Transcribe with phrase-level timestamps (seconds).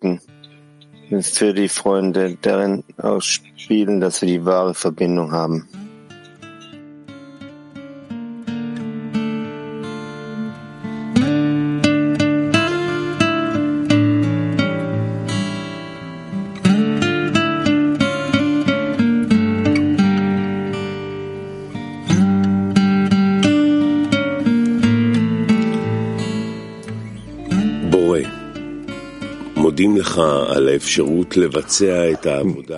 [0.00, 0.20] bitten
[1.22, 5.68] für die Freunde, darin ausspielen, dass wir die wahre Verbindung haben.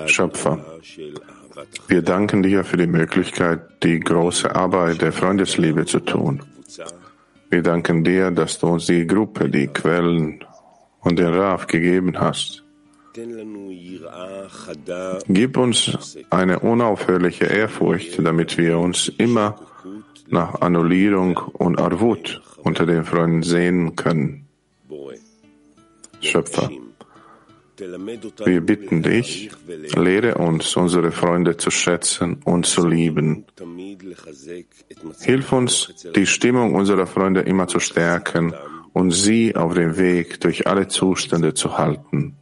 [0.07, 0.59] Schöpfer,
[1.89, 6.43] wir danken dir für die Möglichkeit, die große Arbeit der Freundesliebe zu tun.
[7.51, 10.45] Wir danken dir, dass du uns die Gruppe, die Quellen
[11.01, 12.63] und den Raf gegeben hast.
[15.27, 19.57] Gib uns eine unaufhörliche Ehrfurcht, damit wir uns immer
[20.29, 24.47] nach Annullierung und Arvut unter den Freunden sehen können.
[26.21, 26.71] Schöpfer,
[27.81, 29.51] wir bitten dich,
[29.97, 33.47] lehre uns, unsere Freunde zu schätzen und zu lieben.
[35.21, 38.55] Hilf uns, die Stimmung unserer Freunde immer zu stärken
[38.93, 42.37] und sie auf dem Weg durch alle Zustände zu halten.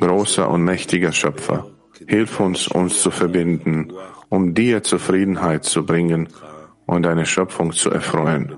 [0.00, 1.70] Großer und mächtiger Schöpfer,
[2.06, 3.92] hilf uns, uns zu verbinden,
[4.28, 6.28] um dir Zufriedenheit zu bringen
[6.86, 8.56] und deine Schöpfung zu erfreuen.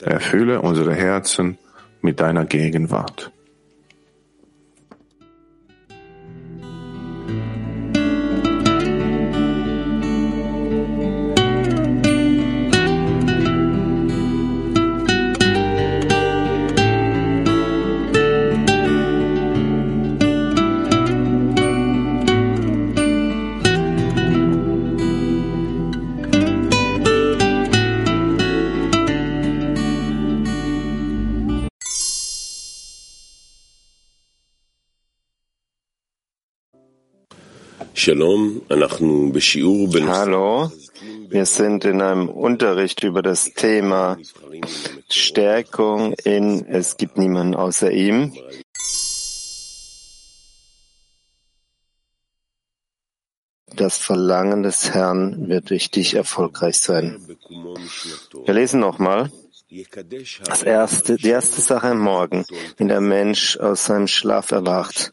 [0.00, 1.58] Erfülle unsere Herzen
[2.02, 3.32] mit deiner Gegenwart.
[40.08, 40.72] Hallo,
[41.28, 44.18] wir sind in einem Unterricht über das Thema
[45.08, 48.32] Stärkung in Es gibt niemanden außer ihm.
[53.76, 57.24] Das Verlangen des Herrn wird durch dich erfolgreich sein.
[58.44, 59.30] Wir lesen nochmal.
[60.44, 62.44] Das erste, die erste Sache am Morgen,
[62.76, 65.12] wenn der Mensch aus seinem Schlaf erwacht,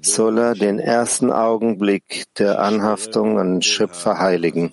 [0.00, 4.72] soll er den ersten Augenblick der Anhaftung an den Schöpfer heiligen,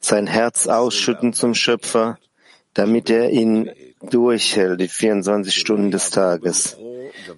[0.00, 2.18] sein Herz ausschütten zum Schöpfer,
[2.72, 3.70] damit er ihn
[4.08, 6.78] durchhält, die 24 Stunden des Tages,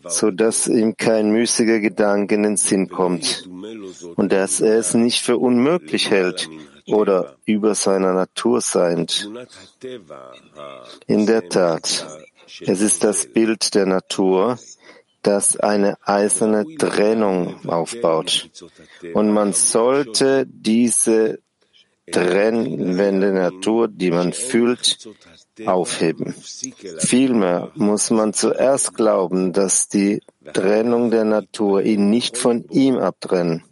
[0.06, 3.48] so dass ihm kein müßiger Gedanke in den Sinn kommt
[4.14, 6.48] und dass er es nicht für unmöglich hält,
[6.86, 9.30] oder über seiner Natur seiend.
[11.06, 12.06] In der Tat,
[12.60, 14.58] es ist das Bild der Natur,
[15.22, 18.50] das eine eiserne Trennung aufbaut.
[19.14, 21.38] Und man sollte diese
[22.10, 25.08] trennwende Natur, die man fühlt,
[25.64, 26.34] aufheben.
[26.98, 30.20] Vielmehr muss man zuerst glauben, dass die
[30.52, 33.62] Trennung der Natur ihn nicht von ihm abtrennen.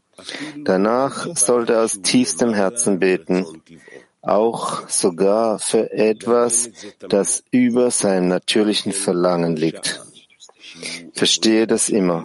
[0.64, 3.47] Danach sollte er aus tiefstem Herzen beten,
[4.22, 6.70] auch sogar für etwas,
[7.08, 10.03] das über seinem natürlichen Verlangen liegt.
[11.14, 12.25] Verstehe das immer.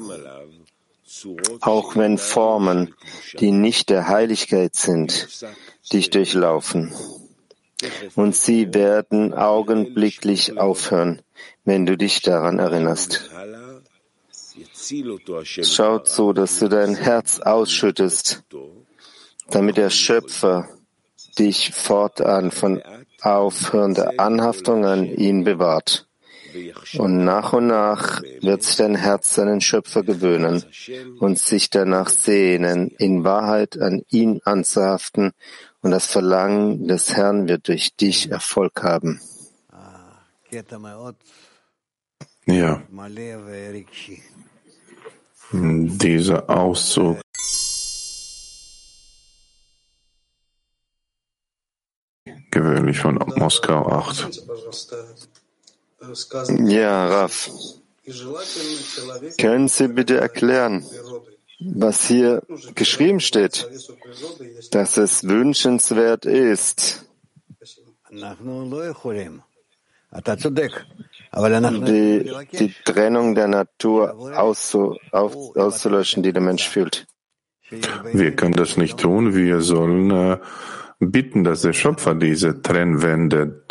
[1.61, 2.94] Auch wenn Formen,
[3.39, 5.27] die nicht der Heiligkeit sind,
[5.91, 6.94] dich durchlaufen.
[8.16, 11.22] Und sie werden augenblicklich aufhören,
[11.63, 13.29] wenn du dich daran erinnerst.
[15.64, 18.44] Schaut so, dass du dein Herz ausschüttest,
[19.50, 20.70] damit der Schöpfer
[21.38, 22.82] dich fortan von
[23.22, 26.08] aufhörender Anhaftung an ihn bewahrt.
[26.98, 30.64] Und nach und nach wird sich dein Herz seinen Schöpfer gewöhnen
[31.20, 35.34] und sich danach sehnen, in Wahrheit an ihn anzuhaften,
[35.82, 39.22] und das Verlangen des Herrn wird durch dich Erfolg haben.
[42.48, 42.81] Ja.
[45.57, 47.18] Dieser Auszug
[52.52, 54.42] gewöhnlich von Moskau 8.
[56.68, 57.50] Ja, Raf.
[59.40, 60.86] Können Sie bitte erklären,
[61.60, 62.44] was hier
[62.75, 63.68] geschrieben steht,
[64.72, 67.06] dass es wünschenswert ist?
[71.36, 77.08] Die, die Trennung der Natur auszu, auf, auszulöschen, die der Mensch fühlt.
[78.14, 79.34] Wir können das nicht tun.
[79.34, 80.38] Wir sollen äh,
[81.00, 83.64] bitten, dass der Schöpfer diese Trennwände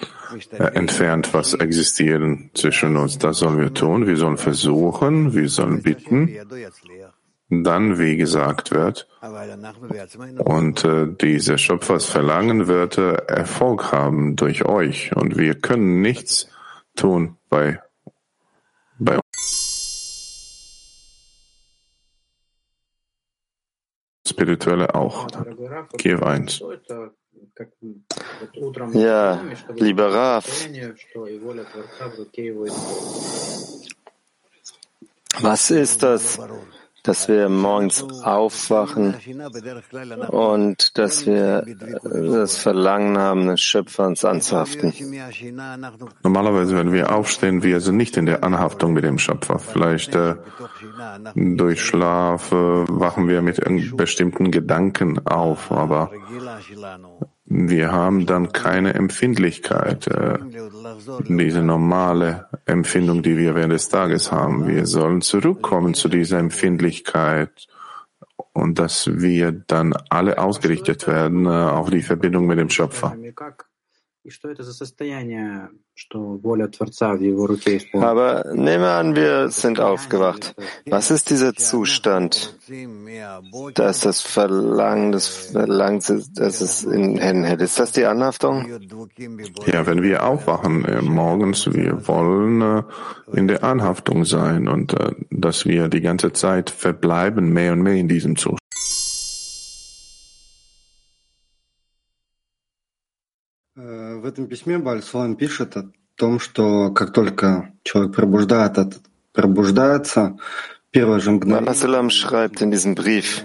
[0.50, 3.18] äh, entfernt, was existieren zwischen uns.
[3.18, 4.06] Das sollen wir tun.
[4.06, 6.30] Wir sollen versuchen, wir sollen bitten.
[7.50, 9.06] Dann, wie gesagt wird,
[10.38, 15.14] und äh, dieser Schöpfers Verlangen wird äh, Erfolg haben durch euch.
[15.14, 16.48] Und wir können nichts
[16.96, 17.80] tun bei,
[18.98, 19.20] bei
[24.26, 25.28] Spirituelle auch.
[25.96, 26.64] Kiew 1.
[28.94, 29.40] Ja,
[29.74, 30.66] lieber Raf,
[35.40, 36.40] was ist das,
[37.04, 39.14] dass wir morgens aufwachen
[40.28, 41.64] und dass wir
[42.02, 44.92] das Verlangen haben, den Schöpfer uns anzuhaften.
[46.22, 49.58] Normalerweise, wenn wir aufstehen, wir sind nicht in der Anhaftung mit dem Schöpfer.
[49.58, 50.36] Vielleicht äh,
[51.34, 53.60] durch Schlaf äh, wachen wir mit
[53.96, 56.10] bestimmten Gedanken auf, aber
[57.56, 60.38] wir haben dann keine Empfindlichkeit, äh,
[61.28, 64.66] diese normale Empfindung, die wir während des Tages haben.
[64.66, 67.68] Wir sollen zurückkommen zu dieser Empfindlichkeit
[68.52, 73.16] und dass wir dann alle ausgerichtet werden äh, auf die Verbindung mit dem Schöpfer.
[77.92, 80.54] Aber nehmen wir an, wir sind aufgewacht.
[80.86, 82.58] Was ist dieser Zustand?
[83.74, 86.00] dass das Verlangen, das Verlangen,
[86.34, 87.60] dass es in Händen hält.
[87.60, 88.66] Ist das die Anhaftung?
[89.66, 92.82] Ja, wenn wir aufwachen äh, morgens, wir wollen äh,
[93.36, 97.94] in der Anhaftung sein und äh, dass wir die ganze Zeit verbleiben, mehr und mehr
[97.94, 98.63] in diesem Zustand.
[104.23, 108.89] В этом письме Бальсуан пишет о том, что как только человек пробуждается,
[109.33, 110.37] пробуждается,
[110.91, 113.43] Balasalam schreibt in diesem Brief,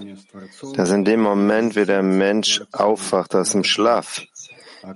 [0.75, 4.21] dass in dem Moment, wie der Mensch aufwacht aus dem Schlaf,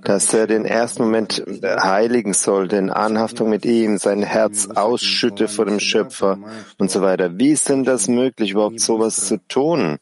[0.02, 5.66] dass er den ersten Moment heiligen soll, den Anhaftung mit ihm, sein Herz ausschütte vor
[5.66, 6.38] dem Schöpfer
[6.78, 7.38] und so weiter.
[7.38, 9.98] Wie ist denn das möglich, überhaupt sowas zu tun?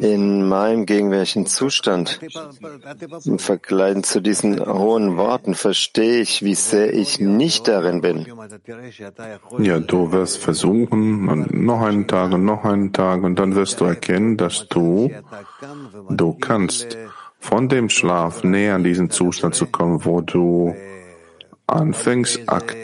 [0.00, 2.20] In meinem gegenwärtigen Zustand,
[3.24, 8.26] im Vergleich zu diesen hohen Worten, verstehe ich, wie sehr ich nicht darin bin.
[9.58, 13.84] Ja, du wirst versuchen, noch einen Tag und noch einen Tag, und dann wirst du
[13.84, 15.10] erkennen, dass du,
[16.08, 16.96] du kannst
[17.38, 20.74] von dem Schlaf näher an diesen Zustand zu kommen, wo du
[21.66, 22.76] anfängst, ak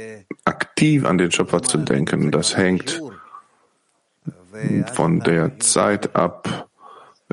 [0.45, 2.31] aktiv an den Schöpfer zu denken.
[2.31, 3.03] Das hängt
[4.93, 6.69] von der Zeit ab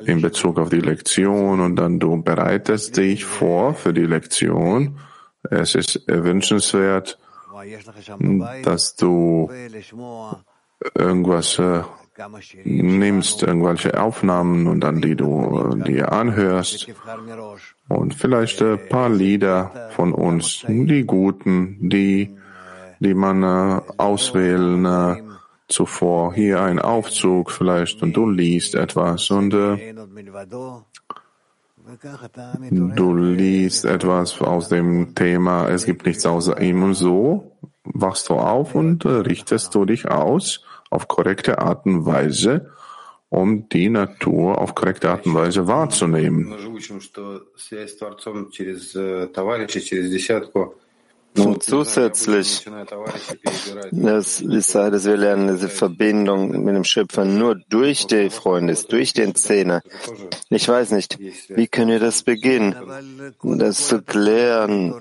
[0.05, 4.99] in Bezug auf die Lektion und dann du bereitest dich vor für die Lektion.
[5.49, 7.19] Es ist wünschenswert,
[8.63, 9.49] dass du
[10.95, 11.83] irgendwas äh,
[12.63, 16.87] nimmst, irgendwelche Aufnahmen und dann die du äh, dir anhörst
[17.89, 22.35] und vielleicht ein paar Lieder von uns, die guten, die,
[22.99, 25.32] die man äh, auswählen äh,
[25.73, 29.93] zuvor hier ein Aufzug vielleicht und du liest etwas und äh,
[32.71, 38.35] du liest etwas aus dem Thema, es gibt nichts außer ihm und so wachst du
[38.35, 42.71] auf und äh, richtest du dich aus auf korrekte Art und Weise,
[43.29, 46.53] um die Natur auf korrekte Art und Weise wahrzunehmen.
[51.37, 52.69] Und zusätzlich,
[53.91, 59.13] das ist, dass wir lernen, diese Verbindung mit dem Schöpfer nur durch die Freunde, durch
[59.13, 59.81] den Zehner.
[60.49, 61.17] Ich weiß nicht,
[61.49, 62.75] wie können wir das beginnen,
[63.41, 64.93] das zu klären?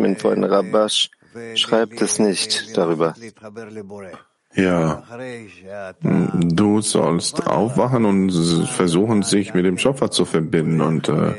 [0.00, 1.10] Mein Freund Rabash
[1.54, 3.14] schreibt es nicht darüber.
[4.54, 5.04] Ja,
[6.02, 8.32] du sollst aufwachen und
[8.66, 11.34] versuchen, sich mit dem Schöpfer zu verbinden und äh,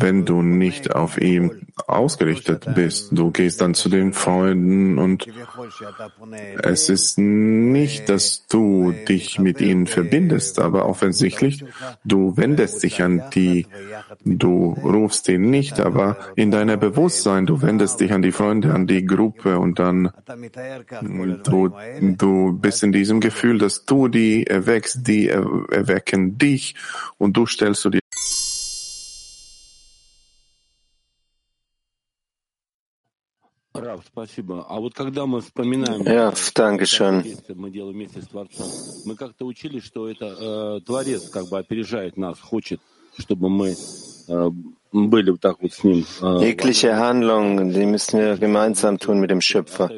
[0.00, 1.52] wenn du nicht auf ihm
[1.86, 5.26] ausgerichtet bist, du gehst dann zu den Freunden und
[6.62, 11.64] es ist nicht, dass du dich mit ihnen verbindest, aber offensichtlich,
[12.04, 13.66] du wendest dich an die,
[14.24, 18.86] du rufst ihn nicht, aber in deiner Bewusstsein, du wendest dich an die Freunde, an
[18.86, 20.10] die Gruppe und dann
[21.42, 21.70] du,
[22.00, 26.74] du bist in diesem Gefühl, dass du die erweckst, die erwecken dich
[27.18, 28.00] und du stellst du dir
[36.06, 37.24] Ja, danke schön.
[46.40, 49.90] Jegliche Handlung, die müssen wir gemeinsam tun mit dem Schöpfer.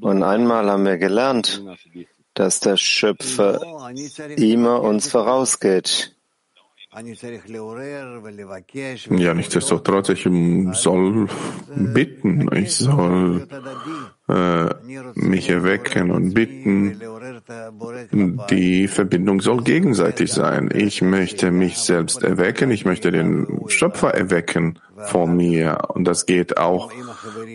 [0.00, 1.62] Und einmal haben wir gelernt,
[2.34, 3.60] dass der Schöpfer
[4.36, 6.16] immer uns vorausgeht.
[9.10, 11.28] Ja, nichtsdestotrotz, ich soll
[11.76, 13.46] bitten, ich soll
[15.14, 17.00] mich erwecken und bitten.
[18.50, 20.70] Die Verbindung soll gegenseitig sein.
[20.72, 25.78] Ich möchte mich selbst erwecken, ich möchte den Schöpfer erwecken vor mir.
[25.88, 26.92] Und das geht auch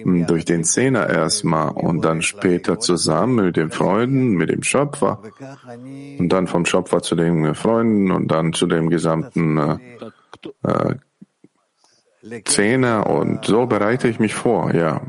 [0.03, 5.22] durch den Zehner erstmal und dann später zusammen mit den Freunden, mit dem Schöpfer
[6.20, 9.77] und dann vom Schöpfer zu den Freunden und dann zu dem gesamten äh,
[10.63, 10.96] äh,
[12.44, 15.01] Zehner und so bereite ich mich vor, ja.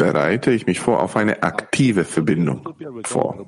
[0.00, 2.66] Bereite ich mich vor auf eine aktive Verbindung
[3.04, 3.46] vor.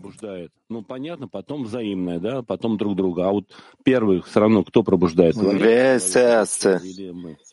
[5.09, 6.83] Wer ist der Erste?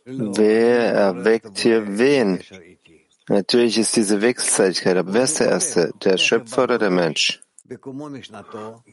[0.06, 2.42] Wer erweckt hier wen?
[3.30, 5.94] Natürlich ist diese Wechselseitigkeit, aber wer ist der Erste?
[6.04, 7.42] Der Schöpfer oder der Mensch?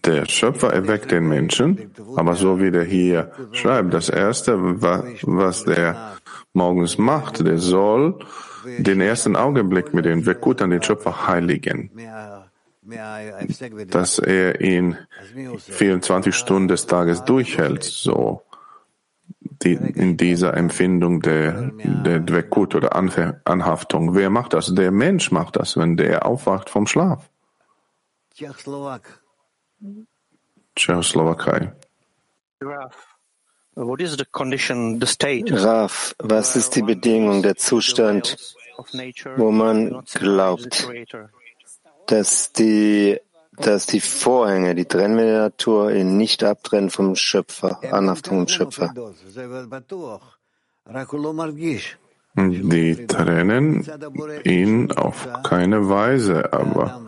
[0.05, 6.19] Der Schöpfer erweckt den Menschen, aber so wie der hier schreibt, das Erste, was der
[6.53, 8.21] morgens macht, der soll
[8.79, 11.91] den ersten Augenblick mit dem Wekut an den Schöpfer heiligen,
[13.89, 14.97] dass er ihn
[15.59, 18.43] 24 Stunden des Tages durchhält, so
[19.41, 24.15] die, in dieser Empfindung der, der Dwekut oder Anhaftung.
[24.15, 24.75] Wer macht das?
[24.75, 27.29] Der Mensch macht das, wenn der aufwacht vom Schlaf.
[30.77, 31.73] Tschechoslowakei.
[35.53, 38.56] Raf, was ist die Bedingung, der Zustand,
[39.37, 40.89] wo man glaubt,
[42.07, 43.21] dass die,
[43.57, 48.93] dass die Vorhänge, die Trennwände der Natur ihn nicht abtrennen vom Schöpfer, Anhaftung im Schöpfer?
[52.39, 53.83] Die trennen
[54.45, 57.01] ihn auf keine Weise, aber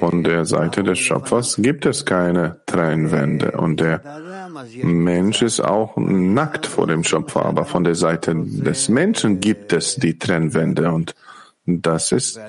[0.00, 4.02] von der Seite des Schöpfers gibt es keine Trennwände und der
[4.82, 9.94] Mensch ist auch nackt vor dem Schöpfer, aber von der Seite des Menschen gibt es
[9.94, 11.14] die Trennwände und
[11.64, 12.40] das ist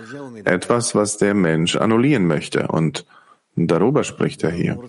[0.45, 3.05] etwas, was der Mensch annullieren möchte und
[3.55, 4.79] darüber spricht er hier.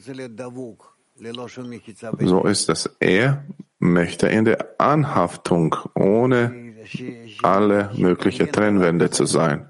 [2.18, 2.88] So ist es.
[2.98, 3.44] Er
[3.78, 6.69] möchte in der Anhaftung ohne
[7.42, 9.66] alle mögliche Trennwände zu sein.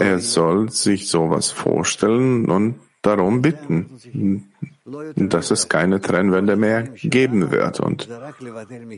[0.00, 4.52] Er soll sich sowas vorstellen und darum bitten,
[5.16, 7.80] dass es keine Trennwände mehr geben wird.
[7.80, 8.08] Und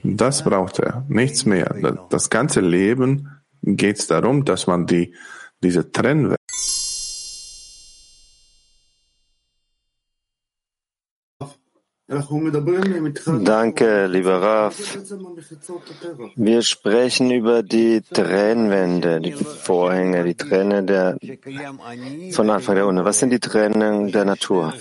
[0.05, 1.75] das braucht er, nichts mehr.
[2.11, 3.31] Das ganze Leben
[3.63, 5.15] geht es darum, dass man die,
[5.63, 6.37] diese Trennwände
[13.45, 14.99] Danke, lieber Raf.
[16.37, 21.17] Wir sprechen über die Trennwände, die Vorhänge, die Trenne der,
[22.33, 23.05] von Anfang der Unne.
[23.05, 24.75] Was sind die Trennen der Natur?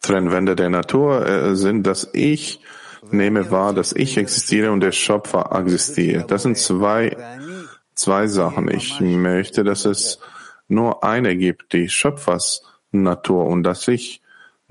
[0.00, 2.60] Trennwände der Natur äh, sind, dass ich
[3.10, 6.30] nehme wahr, dass ich existiere und der Schöpfer existiert.
[6.30, 7.16] Das sind zwei,
[7.94, 8.70] zwei Sachen.
[8.70, 10.18] Ich möchte, dass es
[10.68, 14.19] nur eine gibt, die Schöpfers Natur und dass ich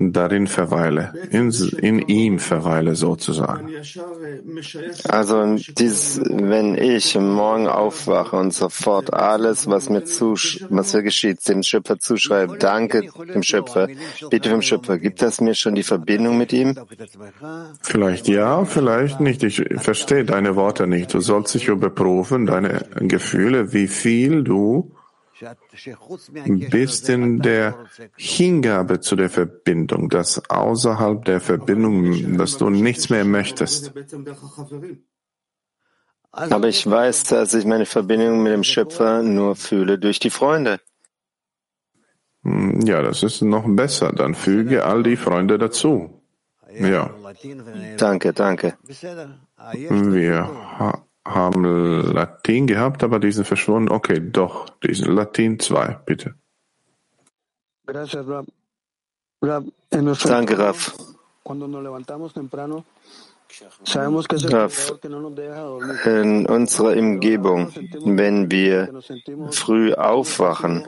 [0.00, 3.68] darin verweile, in, in ihm verweile sozusagen.
[5.08, 11.46] Also dies, wenn ich morgen aufwache und sofort alles, was mir, zusch was mir geschieht,
[11.46, 13.88] dem Schöpfer zuschreibe, danke dem Schöpfer,
[14.30, 16.74] bitte dem Schöpfer, gibt das mir schon die Verbindung mit ihm?
[17.82, 19.42] Vielleicht ja, vielleicht nicht.
[19.42, 21.12] Ich verstehe deine Worte nicht.
[21.12, 24.92] Du sollst dich überprüfen, deine Gefühle, wie viel du
[26.70, 33.24] bist in der Hingabe zu der Verbindung, dass außerhalb der Verbindung, dass du nichts mehr
[33.24, 33.92] möchtest.
[36.32, 40.80] Aber ich weiß, dass ich meine Verbindung mit dem Schöpfer nur fühle durch die Freunde.
[42.42, 44.12] Ja, das ist noch besser.
[44.12, 46.22] Dann füge all die Freunde dazu.
[46.72, 47.10] Ja.
[47.98, 48.78] Danke, danke.
[49.82, 50.48] Wir
[51.34, 51.64] haben
[52.12, 53.90] Latin gehabt, aber die sind verschwunden.
[53.90, 56.34] Okay, doch, diesen Latin 2, bitte.
[60.24, 60.94] Danke, Raf.
[64.52, 64.92] Raf,
[66.04, 67.72] in unserer Umgebung,
[68.04, 69.02] wenn wir
[69.50, 70.86] früh aufwachen,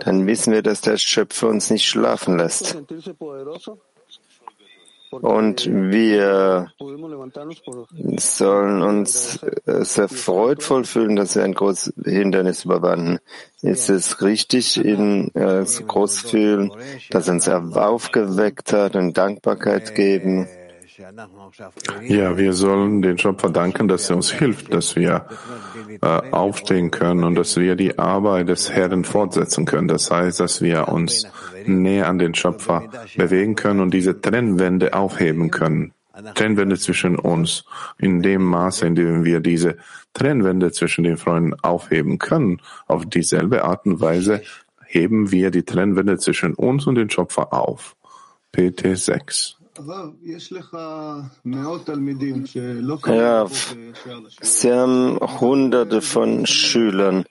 [0.00, 2.78] dann wissen wir, dass der Schöpfer uns nicht schlafen lässt.
[5.12, 6.72] Und wir
[8.16, 13.18] sollen uns sehr freudvoll fühlen, dass wir ein großes Hindernis überwanden.
[13.60, 16.72] Ist es richtig, ihn äh, so groß fühlen,
[17.10, 20.48] dass er uns aufgeweckt hat und Dankbarkeit geben
[22.02, 25.26] Ja, wir sollen den Schöpfer danken, dass er uns hilft, dass wir
[26.00, 29.88] äh, aufstehen können und dass wir die Arbeit des Herrn fortsetzen können.
[29.88, 31.26] Das heißt, dass wir uns
[31.66, 35.92] näher an den Schöpfer bewegen können und diese Trennwände aufheben können.
[36.34, 37.64] Trennwände zwischen uns.
[37.98, 39.76] In dem Maße, in dem wir diese
[40.12, 44.42] Trennwände zwischen den Freunden aufheben können, auf dieselbe Art und Weise
[44.86, 47.96] heben wir die Trennwände zwischen uns und den Schöpfer auf.
[48.52, 49.56] PT 6.
[53.06, 53.46] Ja,
[54.42, 57.24] Sie haben hunderte von Schülern,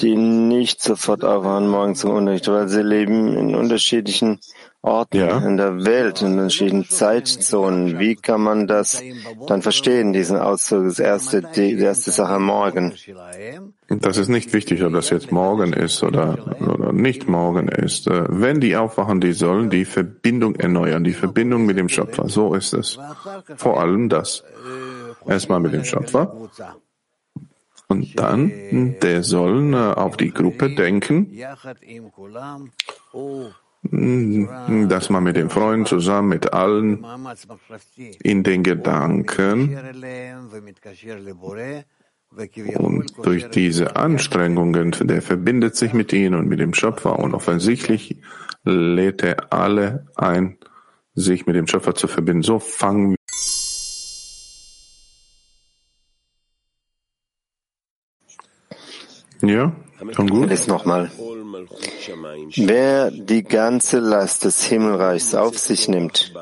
[0.00, 4.40] die nicht sofort aufhören morgen zum Unterricht, weil sie leben in unterschiedlichen
[4.84, 5.38] Orten ja.
[5.38, 7.98] in der Welt, in verschiedenen Zeitzonen.
[7.98, 9.02] Wie kann man das
[9.46, 10.84] dann verstehen, diesen Auszug?
[10.84, 12.94] Das erste, die erste Sache morgen.
[13.88, 18.06] Das ist nicht wichtig, ob das jetzt morgen ist oder, oder nicht morgen ist.
[18.08, 22.28] Äh, wenn die aufwachen, die sollen die Verbindung erneuern, die Verbindung mit dem Schöpfer.
[22.28, 22.98] So ist es.
[23.56, 24.44] Vor allem das.
[25.26, 26.36] Erstmal mit dem Schöpfer.
[27.94, 31.30] Und dann, der sollen äh, auf die Gruppe denken
[33.90, 37.04] hm, dass man mit den Freunden zusammen, mit allen
[38.22, 39.78] in den Gedanken
[42.76, 48.20] und durch diese Anstrengungen, der verbindet sich mit ihnen und mit dem Schöpfer und offensichtlich
[48.64, 50.58] lädt er alle ein,
[51.14, 52.42] sich mit dem Schöpfer zu verbinden.
[52.42, 53.16] So fangen wir
[59.46, 59.72] Ja,
[60.12, 60.48] schon gut.
[60.48, 61.10] Lies nochmal.
[62.56, 66.32] Wer die ganze Last des Himmelreichs auf sich nimmt,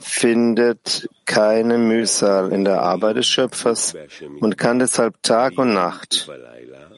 [0.00, 3.94] findet keine Mühsal in der Arbeit des Schöpfers
[4.40, 6.30] und kann deshalb Tag und Nacht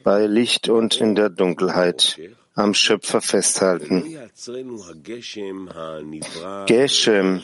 [0.04, 2.18] bei Licht und in der Dunkelheit
[2.54, 4.16] am Schöpfer festhalten.
[6.66, 7.42] Geshem,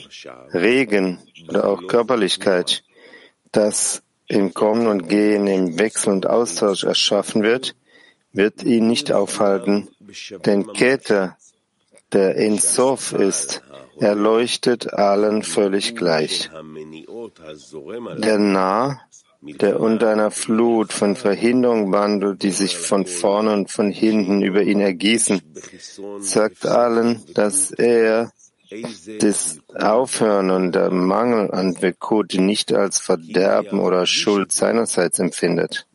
[0.52, 1.18] Regen
[1.48, 2.84] oder auch Körperlichkeit,
[3.52, 7.74] das im Kommen und Gehen, im Wechsel und Austausch erschaffen wird,
[8.32, 9.88] wird ihn nicht aufhalten,
[10.44, 11.36] denn Keter,
[12.12, 13.62] der in Sof ist,
[13.98, 16.50] erleuchtet allen völlig gleich.
[18.18, 19.00] Der Nah,
[19.40, 24.62] der unter einer Flut von Verhinderung wandelt, die sich von vorne und von hinten über
[24.62, 25.40] ihn ergießen,
[26.18, 28.32] sagt allen, dass er
[29.20, 35.86] das Aufhören und der Mangel an Wekut nicht als Verderben oder Schuld seinerseits empfindet.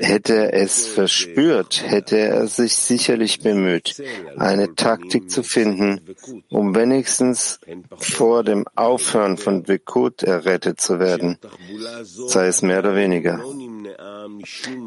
[0.00, 4.02] Hätte er es verspürt, hätte er sich sicherlich bemüht,
[4.36, 6.00] eine Taktik zu finden,
[6.48, 7.60] um wenigstens
[7.96, 11.38] vor dem Aufhören von Wekut errettet zu werden,
[12.04, 13.42] sei es mehr oder weniger.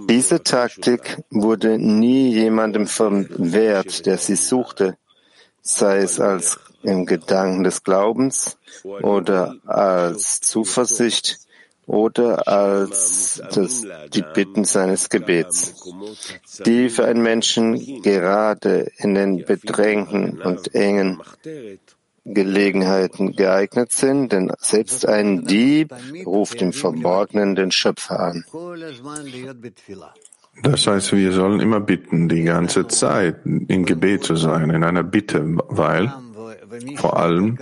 [0.10, 4.98] Diese Taktik wurde nie jemandem verwehrt, der sie suchte,
[5.66, 11.40] sei es als im Gedanken des Glaubens oder als Zuversicht
[11.88, 15.84] oder als das, die Bitten seines Gebets,
[16.66, 21.22] die für einen Menschen gerade in den bedrängten und engen
[22.26, 25.94] Gelegenheiten geeignet sind, denn selbst ein Dieb
[26.26, 28.46] ruft im Verborgenen den Schöpfer an.
[30.64, 35.04] Das heißt, wir sollen immer bitten, die ganze Zeit in Gebet zu sein, in einer
[35.04, 36.12] Bitte, weil
[36.96, 37.58] vor allem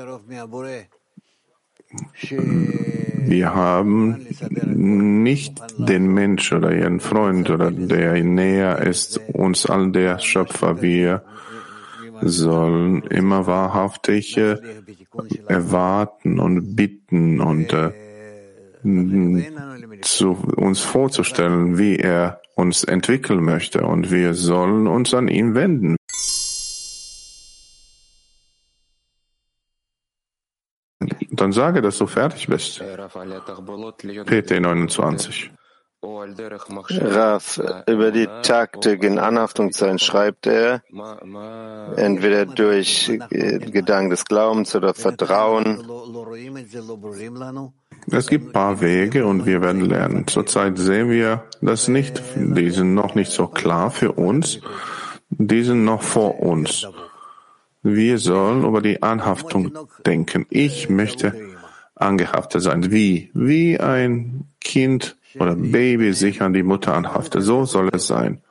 [3.26, 4.26] wir haben
[4.66, 10.82] nicht den Mensch oder ihren Freund oder der näher ist uns all der Schöpfer.
[10.82, 11.24] Wir
[12.22, 14.58] sollen immer wahrhaftig äh,
[15.48, 17.92] erwarten und bitten und äh,
[20.02, 25.96] zu uns vorzustellen, wie er uns entwickeln möchte und wir sollen uns an ihn wenden.
[31.32, 32.82] Dann sage, dass du fertig bist.
[34.26, 35.52] PT 29.
[36.04, 40.84] Raf, über die Taktik in Anhaftung sein, schreibt er,
[41.96, 45.80] entweder durch Gedanken des Glaubens oder Vertrauen.
[48.12, 50.28] Es gibt ein paar Wege und wir werden lernen.
[50.28, 52.22] Zurzeit sehen wir das nicht.
[52.36, 54.60] Die sind noch nicht so klar für uns.
[55.30, 56.88] Die sind noch vor uns.
[57.82, 59.72] Wir sollen über die Anhaftung
[60.06, 60.46] denken.
[60.50, 61.34] Ich möchte
[61.96, 62.92] angehaftet sein.
[62.92, 63.30] Wie?
[63.34, 67.44] Wie ein Kind oder Baby sich an die Mutter anhaftet.
[67.44, 68.42] So soll es sein.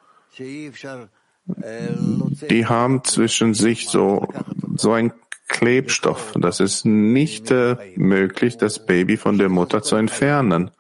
[2.50, 4.28] Die haben zwischen sich so,
[4.76, 5.12] so ein
[5.52, 6.32] Klebstoff.
[6.36, 10.70] Das ist nicht äh, möglich, das Baby von der Mutter zu entfernen.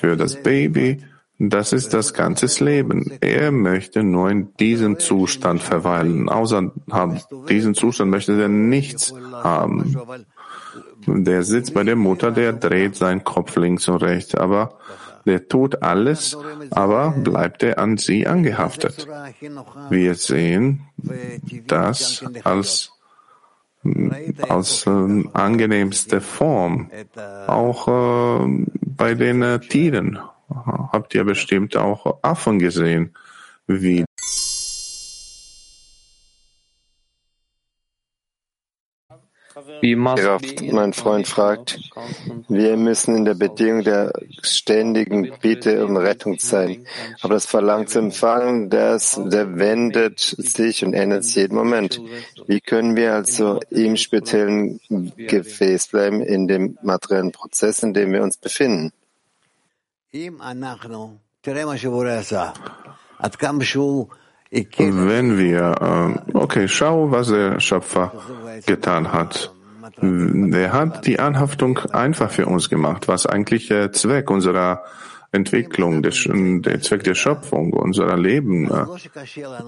[0.00, 1.02] Für das Baby
[1.38, 3.12] Das ist das ganze Leben.
[3.20, 6.30] Er möchte nur in diesem Zustand verweilen.
[6.30, 6.72] Außerhalb
[7.48, 9.96] diesen Zustand möchte er nichts haben.
[11.06, 14.78] Der sitzt bei der Mutter, der dreht seinen Kopf links und rechts, aber
[15.26, 16.38] der tut alles,
[16.70, 19.06] aber bleibt er an sie angehaftet.
[19.90, 20.88] Wir sehen
[21.66, 22.95] das als
[24.48, 26.90] als äh, angenehmste Form,
[27.46, 30.18] auch äh, bei den äh, Tieren.
[30.48, 33.14] Habt ihr bestimmt auch Affen gesehen,
[33.66, 34.04] wie
[39.82, 41.78] Mein Freund fragt,
[42.48, 44.12] wir müssen in der Bedingung der
[44.42, 46.86] ständigen Bitte um Rettung sein.
[47.20, 52.00] Aber das Verlangen zu empfangen, das, der wendet sich und ändert sich jeden Moment.
[52.46, 54.80] Wie können wir also im speziellen
[55.16, 58.92] Gefäß bleiben in dem materiellen Prozess, in dem wir uns befinden?
[64.52, 68.12] Wenn wir, äh, okay, schau, was der Schöpfer
[68.64, 69.52] getan hat.
[70.02, 74.84] Der hat die Anhaftung einfach für uns gemacht, was eigentlich der Zweck unserer
[75.32, 78.70] Entwicklung, der, der Zweck der Schöpfung, unserer Leben.
[78.70, 78.86] Äh,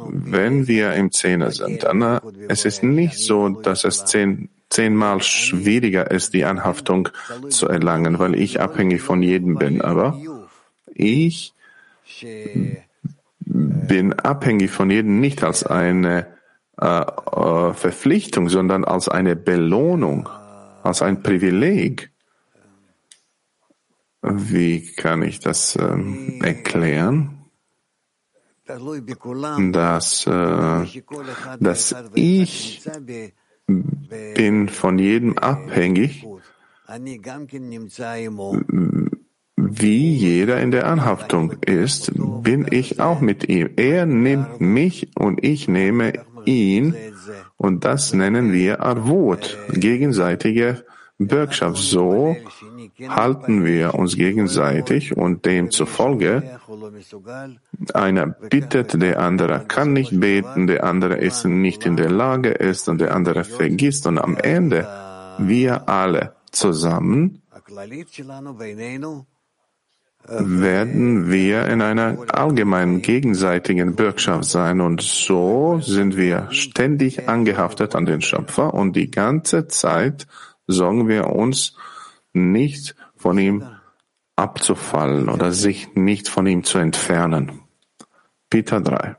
[0.08, 5.22] wenn wir im Zehner sind, dann äh, es ist nicht so, dass es zehn, zehnmal
[5.22, 7.08] schwieriger ist, die Anhaftung
[7.48, 9.80] zu erlangen, weil ich abhängig von jedem bin.
[9.80, 10.20] Aber
[10.94, 11.54] ich
[13.44, 16.26] bin abhängig von jedem nicht als eine
[16.80, 20.28] äh, äh, Verpflichtung, sondern als eine Belohnung,
[20.82, 22.10] als ein Privileg.
[24.22, 27.44] Wie kann ich das ähm, erklären?
[29.72, 30.84] Dass, äh,
[31.58, 32.82] dass ich
[33.66, 36.26] bin von jedem abhängig,
[39.56, 42.12] wie jeder in der Anhaftung ist,
[42.42, 43.70] bin ich auch mit ihm.
[43.76, 46.94] Er nimmt mich und ich nehme ihn.
[47.56, 50.84] Und das nennen wir Arvut, gegenseitige
[51.18, 51.78] Bürgschaft.
[51.78, 52.36] So
[53.08, 56.58] halten wir uns gegenseitig und demzufolge
[57.94, 62.88] einer bittet, der andere kann nicht beten, der andere ist nicht in der Lage ist
[62.88, 64.06] und der andere vergisst.
[64.06, 64.86] Und am Ende
[65.38, 67.42] wir alle zusammen
[70.25, 78.05] werden wir in einer allgemeinen gegenseitigen Bürgschaft sein und so sind wir ständig angehaftet an
[78.05, 80.27] den Schöpfer und die ganze Zeit
[80.65, 81.75] sorgen wir uns
[82.31, 83.65] nicht von ihm
[84.35, 87.61] abzufallen oder sich nicht von ihm zu entfernen.
[88.49, 89.17] Peter 3.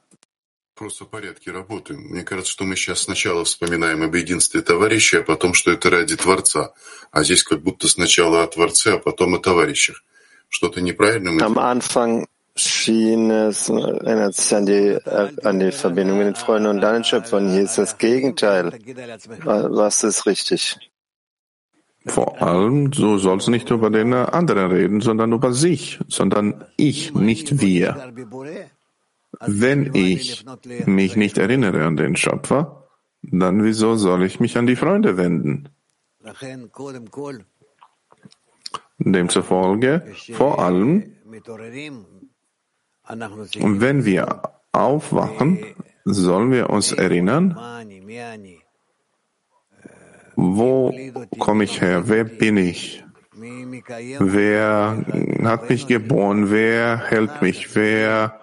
[0.75, 1.95] Просто порядки работы.
[1.95, 6.17] Мне кажется, что мы сейчас сначала вспоминаем об единстве товарища, а потом, что это ради
[6.17, 6.73] Творца.
[7.13, 10.03] А здесь как будто сначала о Творце, а потом о товарищах.
[11.42, 14.98] Am Anfang schien es, erinnert sich an die,
[15.44, 17.50] an die Verbindung mit den Freunden und dann den Schöpfern.
[17.50, 18.72] Hier ist das Gegenteil.
[19.44, 20.78] Was ist richtig?
[22.06, 27.14] Vor allem, so soll es nicht über den anderen reden, sondern über sich, sondern ich,
[27.14, 28.14] nicht wir.
[29.42, 30.46] Wenn ich
[30.86, 32.88] mich nicht erinnere an den Schöpfer,
[33.22, 35.70] dann wieso soll ich mich an die Freunde wenden?
[39.00, 41.16] Demzufolge vor allem,
[43.08, 45.60] wenn wir aufwachen,
[46.06, 47.58] sollen wir uns erinnern,
[50.36, 50.94] wo
[51.38, 52.08] komme ich her?
[52.08, 53.04] Wer bin ich?
[54.20, 55.06] Wer
[55.44, 56.52] hat mich geboren?
[56.52, 57.76] Wer hält mich?
[57.76, 58.40] Wer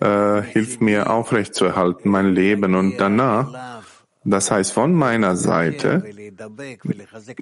[0.00, 2.74] äh, hilft mir aufrechtzuerhalten, mein Leben?
[2.74, 3.79] Und danach,
[4.24, 6.04] das heißt von meiner Seite,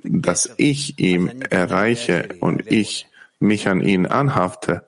[0.05, 3.09] dass ich ihm erreiche und ich
[3.41, 4.85] mich an ihn anhafte,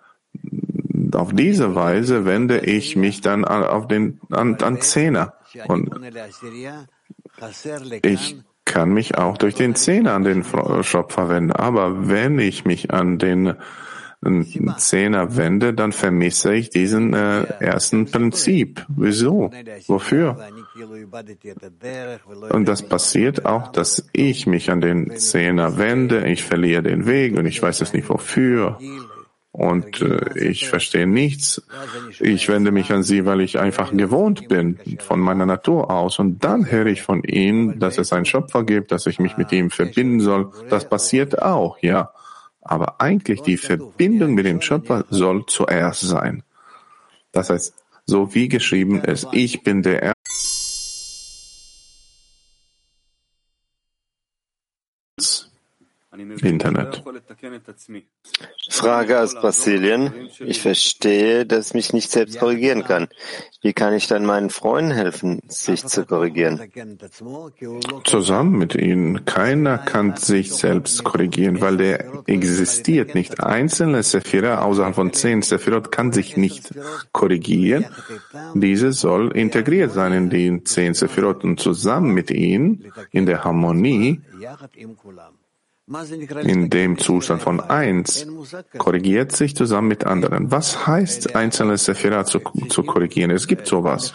[1.15, 5.35] auf diese Weise wende ich mich dann auf den, an, an Zehner.
[5.67, 5.91] Und
[8.03, 10.45] ich kann mich auch durch den Zehner an den
[10.83, 11.53] Shop verwenden.
[11.53, 13.55] Aber wenn ich mich an den
[14.77, 18.85] Zehner wende, dann vermisse ich diesen äh, ersten Prinzip.
[18.89, 19.51] Wieso?
[19.87, 20.37] Wofür?
[22.51, 27.37] Und das passiert auch, dass ich mich an den Zehner wende, ich verliere den Weg
[27.39, 28.79] und ich weiß es nicht wofür.
[29.53, 31.63] Und äh, ich verstehe nichts.
[32.21, 36.19] Ich wende mich an sie, weil ich einfach gewohnt bin von meiner Natur aus.
[36.19, 39.51] Und dann höre ich von ihnen, dass es einen Schöpfer gibt, dass ich mich mit
[39.51, 40.53] ihm verbinden soll.
[40.69, 42.13] Das passiert auch, ja.
[42.63, 46.43] Aber eigentlich die Verbindung mit dem Schöpfer soll zuerst sein.
[47.33, 47.75] Das heißt,
[48.07, 50.03] so wie geschrieben ist, ich bin der
[56.43, 57.03] Internet.
[58.69, 60.13] Frage aus Brasilien.
[60.41, 63.09] Ich verstehe, dass ich mich nicht selbst korrigieren kann.
[63.63, 66.61] Wie kann ich dann meinen Freunden helfen, sich zu korrigieren?
[68.05, 69.25] Zusammen mit ihnen.
[69.25, 73.43] Keiner kann sich selbst korrigieren, weil der existiert nicht.
[73.43, 76.73] Einzelne Sephira außerhalb von zehn Sephirot kann sich nicht
[77.13, 77.87] korrigieren.
[78.55, 84.21] Diese soll integriert sein in die zehn Sephirot und zusammen mit ihnen in der Harmonie
[86.43, 88.27] in dem Zustand von eins
[88.79, 90.51] korrigiert sich zusammen mit anderen.
[90.51, 93.31] Was heißt, einzelne Sephira zu, zu korrigieren?
[93.31, 94.15] Es gibt sowas.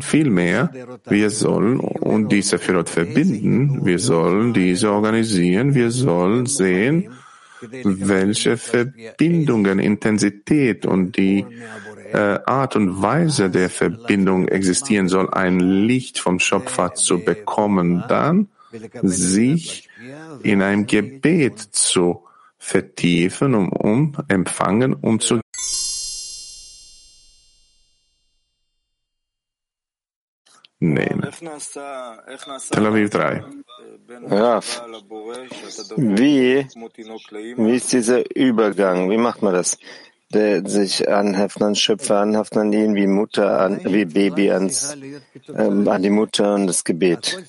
[0.00, 0.70] Vielmehr,
[1.04, 2.88] wir sollen und die Sephirot.
[2.88, 7.10] Verbinden, wir sollen diese organisieren, wir sollen sehen,
[7.84, 11.46] welche Verbindungen, Intensität und die
[12.12, 18.48] äh, Art und Weise der Verbindung existieren soll, ein Licht vom Schöpfer zu bekommen, dann
[19.02, 19.88] sich
[20.42, 22.24] in einem Gebet zu
[22.58, 25.40] vertiefen, um, um empfangen, um zu
[30.78, 31.28] nehmen.
[32.70, 33.44] Tel Aviv 3.
[34.28, 34.82] Raf,
[35.96, 36.66] wie,
[37.56, 39.10] wie ist dieser Übergang?
[39.10, 39.78] Wie macht man das?
[40.32, 44.96] Der sich anheften an Schöpfer, anheften an ihn wie Mutter, an, wie Baby ans,
[45.54, 47.42] ähm, an die Mutter und das Gebet.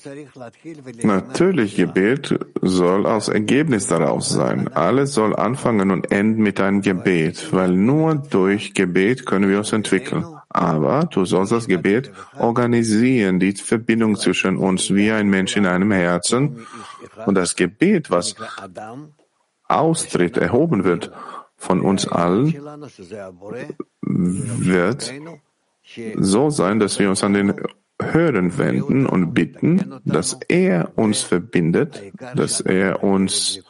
[1.02, 4.68] Natürlich, Gebet soll aus Ergebnis daraus sein.
[4.68, 9.72] Alles soll anfangen und enden mit einem Gebet, weil nur durch Gebet können wir uns
[9.72, 10.24] entwickeln.
[10.48, 15.90] Aber du sollst das Gebet organisieren, die Verbindung zwischen uns wie ein Mensch in einem
[15.90, 16.66] Herzen
[17.26, 18.36] und das Gebet, was
[19.66, 21.10] austritt, erhoben wird,
[21.64, 22.54] von uns allen
[24.02, 25.12] wird
[26.16, 27.54] so sein, dass wir uns an den
[28.00, 32.02] Hören wenden und bitten, dass er uns verbindet,
[32.34, 33.60] dass er uns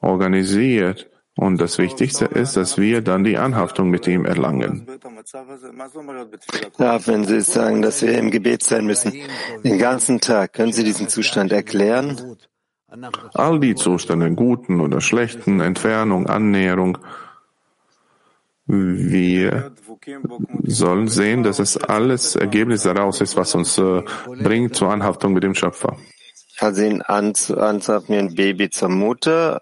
[0.00, 1.10] organisiert.
[1.36, 4.86] Und das Wichtigste ist, dass wir dann die Anhaftung mit ihm erlangen.
[6.78, 9.12] Ja, wenn Sie sagen, dass wir im Gebet sein müssen,
[9.64, 12.36] den ganzen Tag, können Sie diesen Zustand erklären?
[13.34, 16.98] All die Zustände, guten oder schlechten, Entfernung, Annäherung,
[18.66, 19.72] wir
[20.62, 25.42] sollen sehen, dass es alles Ergebnis daraus ist, was uns äh, bringt zur Anhaftung mit
[25.42, 25.96] dem Schöpfer.
[26.60, 29.60] Ihn anzuhaften wie ein Baby zur Mutter?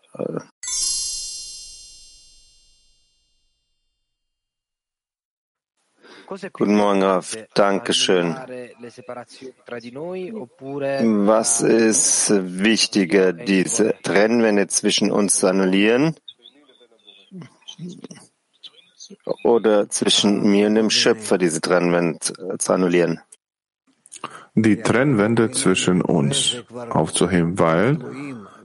[6.52, 7.36] Guten Morgen, Raf.
[7.52, 8.34] Dankeschön.
[11.26, 16.16] Was ist wichtiger, diese Trennwände zwischen uns zu annullieren
[19.44, 22.18] oder zwischen mir und dem Schöpfer, diese Trennwände
[22.58, 23.20] zu annullieren?
[24.54, 27.98] Die Trennwände zwischen uns aufzuheben, weil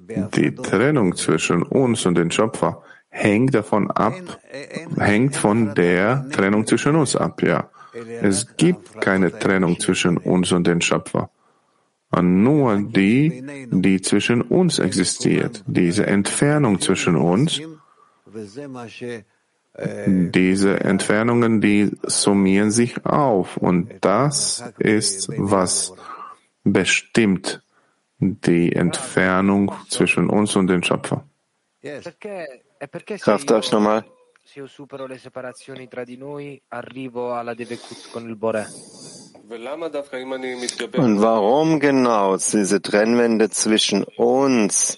[0.07, 2.81] die Trennung zwischen uns und dem Schöpfer
[3.17, 4.13] hängt davon ab,
[4.97, 7.69] hängt von der Trennung zwischen uns ab, ja.
[8.21, 11.31] Es gibt keine Trennung zwischen uns und dem Schöpfer.
[12.21, 15.63] Nur die, die zwischen uns existiert.
[15.65, 17.59] Diese Entfernung zwischen uns,
[19.75, 23.57] diese Entfernungen, die summieren sich auf.
[23.57, 25.93] Und das ist, was
[26.63, 27.61] bestimmt
[28.19, 31.25] die Entfernung zwischen uns und dem Schöpfer.
[33.21, 34.05] Kraft, darf ich nochmal?
[40.95, 44.97] Und warum genau diese Trennwände zwischen uns?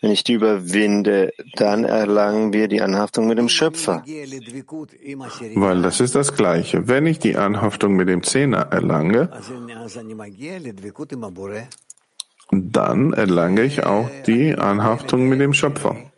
[0.00, 4.02] Wenn ich die überwinde, dann erlangen wir die Anhaftung mit dem Schöpfer.
[5.54, 6.88] Weil das ist das Gleiche.
[6.88, 9.30] Wenn ich die Anhaftung mit dem Zehner erlange,
[12.50, 16.11] dann erlange ich auch die Anhaftung mit dem Schöpfer.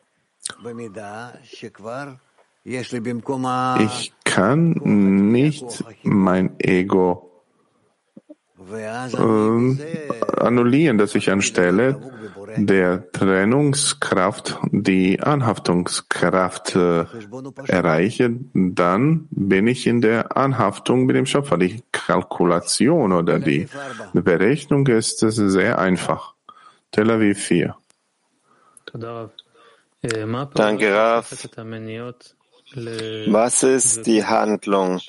[3.80, 4.72] Ich kann
[5.32, 7.30] nicht mein Ego
[8.72, 12.00] äh, annullieren, dass ich anstelle
[12.56, 17.04] der Trennungskraft die Anhaftungskraft äh,
[17.66, 21.58] erreiche, dann bin ich in der Anhaftung mit dem Schöpfer.
[21.58, 23.68] Die Kalkulation oder die
[24.12, 26.34] Berechnung ist sehr einfach.
[26.90, 27.76] Tel Aviv 4.
[30.54, 31.30] Danke, Raf.
[33.26, 35.00] Was ist die Handlung,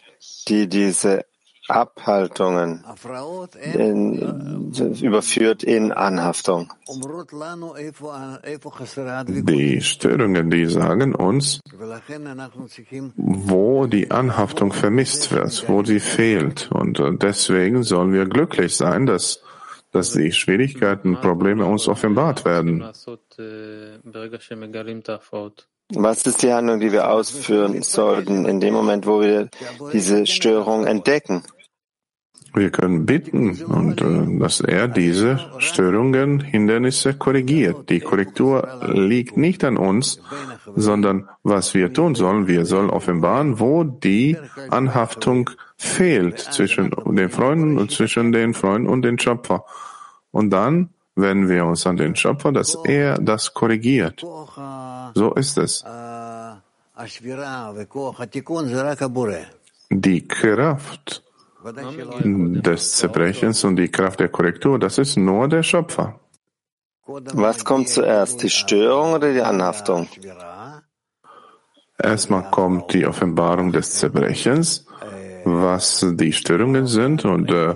[0.47, 1.25] die diese
[1.67, 2.86] Abhaltungen
[3.73, 6.71] in, überführt in Anhaftung.
[9.27, 11.60] Die Störungen, die sagen uns,
[13.15, 16.69] wo die Anhaftung vermisst wird, wo sie fehlt.
[16.71, 19.41] Und deswegen sollen wir glücklich sein, dass
[19.95, 22.81] dass die Schwierigkeiten, Probleme uns offenbart werden.
[25.93, 29.49] Was ist die Handlung, die wir ausführen sollten in dem Moment, wo wir
[29.93, 31.43] diese Störung entdecken?
[32.56, 37.89] Wir können bitten und äh, dass er diese Störungen, Hindernisse korrigiert.
[37.89, 40.22] Die Korrektur liegt nicht an uns,
[40.76, 44.38] sondern was wir tun sollen, wir sollen offenbaren, wo die
[44.70, 49.65] Anhaftung fehlt zwischen den Freunden und zwischen den Freunden und den Schöpfer.
[50.32, 54.22] Und dann wenden wir uns an den Schöpfer, dass er das korrigiert.
[55.13, 55.84] So ist es.
[59.89, 61.24] Die Kraft
[61.65, 66.19] des Zerbrechens und die Kraft der Korrektur, das ist nur der Schöpfer.
[67.08, 70.08] Was kommt zuerst, die Störung oder die Anhaftung?
[71.97, 74.86] Erstmal kommt die Offenbarung des Zerbrechens,
[75.43, 77.75] was die Störungen sind und äh,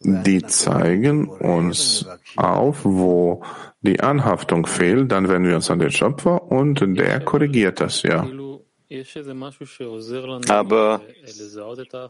[0.00, 2.06] die zeigen uns
[2.36, 3.42] auf, wo
[3.80, 8.26] die Anhaftung fehlt, dann wenden wir uns an den Schöpfer und der korrigiert das, ja.
[10.48, 11.02] Aber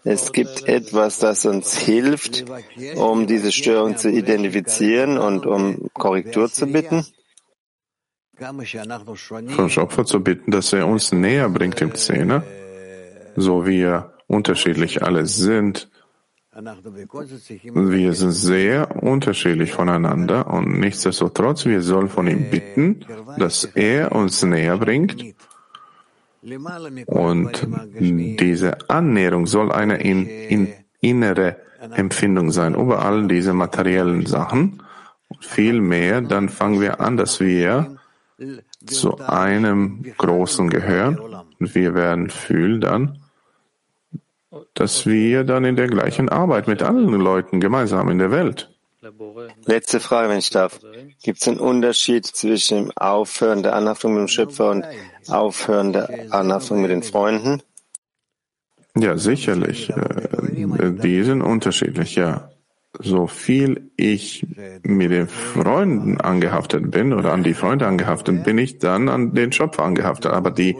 [0.04, 2.44] es gibt etwas, das uns hilft,
[2.94, 7.04] um diese Störung zu identifizieren und um Korrektur zu bitten?
[8.36, 12.44] Vom Schöpfer zu bitten, dass er uns näher bringt im Zehner,
[13.34, 15.90] so wie wir unterschiedlich alle sind.
[16.52, 23.04] Wir sind sehr unterschiedlich voneinander und nichtsdestotrotz, wir sollen von ihm bitten,
[23.36, 25.34] dass er uns näher bringt
[27.06, 27.68] und
[28.40, 30.68] diese Annäherung soll eine in, in
[31.00, 31.56] innere
[31.94, 34.82] Empfindung sein über all diese materiellen Sachen.
[35.40, 37.98] Vielmehr, dann fangen wir an, dass wir
[38.86, 43.18] zu einem Großen gehören und wir werden fühlen dann,
[44.74, 48.77] dass wir dann in der gleichen Arbeit mit allen Leuten gemeinsam in der Welt
[49.64, 50.80] Letzte Frage, wenn ich darf.
[51.22, 54.84] Gibt es einen Unterschied zwischen dem Aufhören der Anhaftung mit dem Schöpfer und
[55.28, 57.62] Aufhören der Anhaftung mit den Freunden?
[58.96, 59.90] Ja, sicherlich.
[59.90, 62.50] Äh, die sind unterschiedlich, ja
[63.00, 64.46] so viel ich
[64.82, 69.52] mit den Freunden angehaftet bin oder an die Freunde angehaftet, bin ich dann an den
[69.52, 70.32] Schöpfer angehaftet.
[70.32, 70.76] Aber die,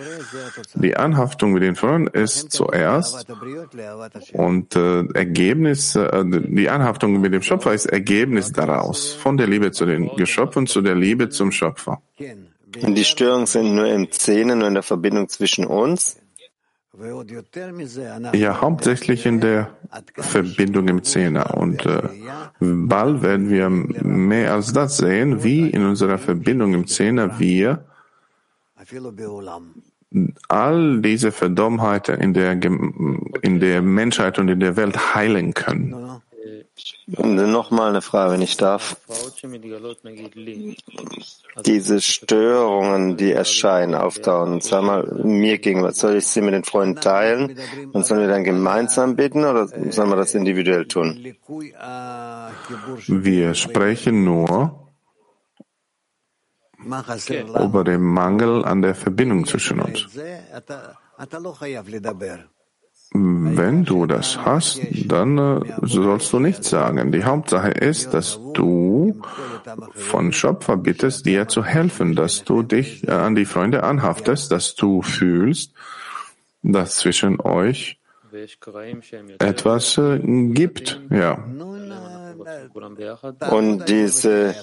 [0.75, 3.27] die Anhaftung mit den Freunden ist zuerst
[4.33, 9.73] und äh, Ergebnis, äh, die Anhaftung mit dem Schöpfer ist Ergebnis daraus, von der Liebe
[9.73, 12.03] zu den Geschöpfen zu der Liebe zum Schöpfer.
[12.83, 16.19] Und die Störungen sind nur im Zähnen, nur in der Verbindung zwischen uns?
[18.35, 19.71] Ja, hauptsächlich in der
[20.15, 21.57] Verbindung im Zehner.
[21.57, 22.03] Und äh,
[22.61, 27.85] bald werden wir mehr als das sehen, wie in unserer Verbindung im Zehner wir
[30.49, 36.21] all diese Verdommheiten in der, in der Menschheit und in der Welt heilen können.
[37.07, 38.97] Nochmal eine Frage, wenn ich darf.
[41.67, 47.01] Diese Störungen, die erscheinen, auftauchen, sag mal, mir gegenüber, soll ich sie mit den Freunden
[47.01, 47.59] teilen
[47.93, 51.35] und sollen wir dann gemeinsam bitten oder sollen wir das individuell tun?
[53.09, 54.88] Wir sprechen nur
[56.79, 60.07] über den Mangel an der Verbindung zwischen uns.
[63.11, 67.11] Wenn du das hast, dann äh, sollst du nichts sagen.
[67.11, 69.23] Die Hauptsache ist, dass du
[69.94, 74.75] von Schöpfer bittest, dir zu helfen, dass du dich äh, an die Freunde anhaftest, dass
[74.75, 75.73] du fühlst,
[76.62, 77.99] dass zwischen euch
[79.38, 81.01] etwas äh, gibt.
[81.11, 81.42] Ja.
[83.51, 84.55] Und diese,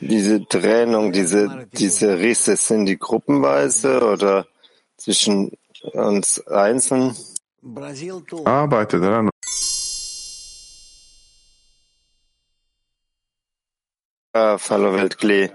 [0.00, 4.46] diese Trennung, diese, diese Risse, sind die gruppenweise oder
[4.96, 5.50] zwischen
[5.92, 7.14] uns einzeln?
[8.44, 9.30] Arbeite daran.
[14.34, 15.50] Hallo Weltklee.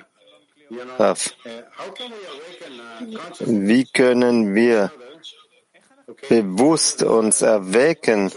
[3.40, 4.92] Wie können wir
[6.28, 8.32] bewusst uns erwecken,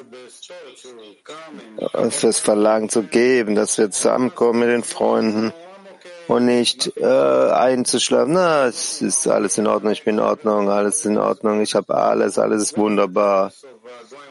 [2.10, 5.52] fürs Verlangen zu geben, dass wir zusammenkommen mit den Freunden
[6.27, 8.33] und nicht äh, einzuschlafen.
[8.33, 11.95] Na, es ist alles in Ordnung, ich bin in Ordnung, alles in Ordnung, ich habe
[11.95, 13.51] alles, alles ist wunderbar.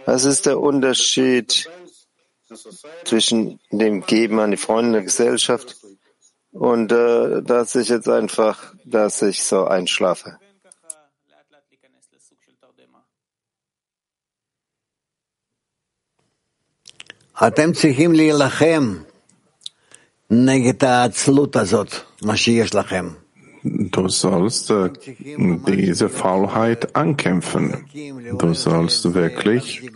[0.05, 1.69] Was ist der Unterschied
[3.05, 5.77] zwischen dem Geben an die Freunde der Gesellschaft
[6.53, 10.39] und äh, dass ich jetzt einfach, dass ich so einschlafe?
[17.47, 19.03] אתם צריכים להילחם
[23.64, 24.90] Du sollst äh,
[25.38, 27.86] diese Faulheit ankämpfen.
[28.40, 29.92] Du sollst wirklich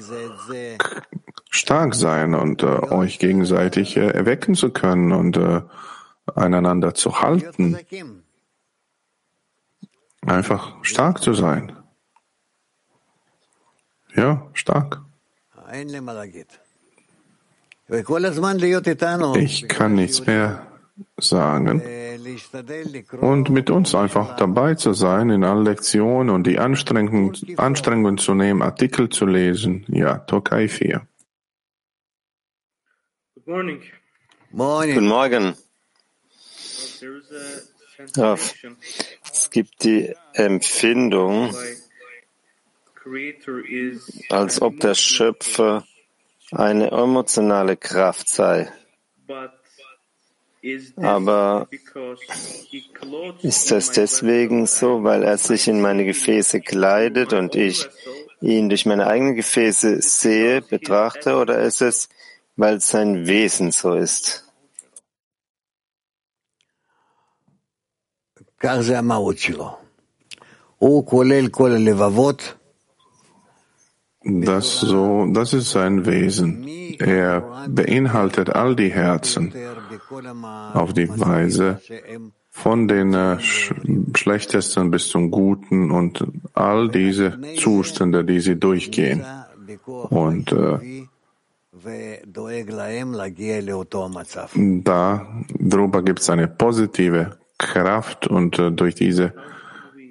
[1.49, 5.61] stark sein und äh, euch gegenseitig äh, erwecken zu können und äh,
[6.35, 7.77] einander zu halten.
[10.25, 11.71] Einfach stark zu sein.
[14.13, 15.01] Ja, stark.
[17.87, 20.65] Ich kann nichts mehr
[21.17, 21.81] sagen
[23.21, 28.33] und mit uns einfach dabei zu sein in allen Lektionen und die Anstrengungen, Anstrengungen zu
[28.33, 29.85] nehmen, Artikel zu lesen.
[29.87, 31.05] Ja, Tokai 4.
[33.35, 33.81] Good morning.
[34.51, 35.53] Guten Morgen.
[39.31, 41.55] Es gibt die Empfindung,
[44.29, 45.85] als ob der Schöpfer
[46.51, 48.71] eine emotionale Kraft sei.
[50.97, 51.67] Aber
[53.41, 57.87] ist das deswegen so, weil er sich in meine Gefäße kleidet und ich
[58.41, 62.09] ihn durch meine eigenen Gefäße sehe, betrachte, oder ist es,
[62.55, 64.45] weil sein Wesen so ist?
[74.27, 76.67] Das so, das ist sein Wesen.
[76.97, 79.53] Er beinhaltet all die Herzen
[80.73, 81.79] auf die Weise
[82.49, 83.37] von den äh,
[84.15, 89.23] schlechtesten bis zum Guten und all diese Zustände, die sie durchgehen.
[90.09, 91.05] Und äh,
[94.83, 95.27] da
[95.59, 99.33] drüber gibt es eine positive Kraft und äh, durch diese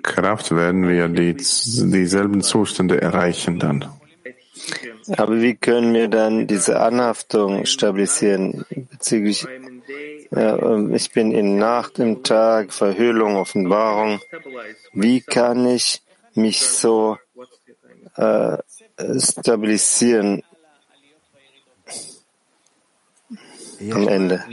[0.04, 3.86] Kraft werden wir die, dieselben Zustände erreichen dann.
[5.16, 9.46] Aber wie können wir dann diese Anhaftung stabilisieren bezüglich
[10.34, 14.20] äh, ich bin in Nacht, im Tag, Verhüllung, Offenbarung.
[14.92, 16.02] Wie kann ich
[16.34, 17.18] mich so
[18.16, 18.58] äh,
[19.18, 20.42] stabilisieren
[23.90, 24.44] am Ende?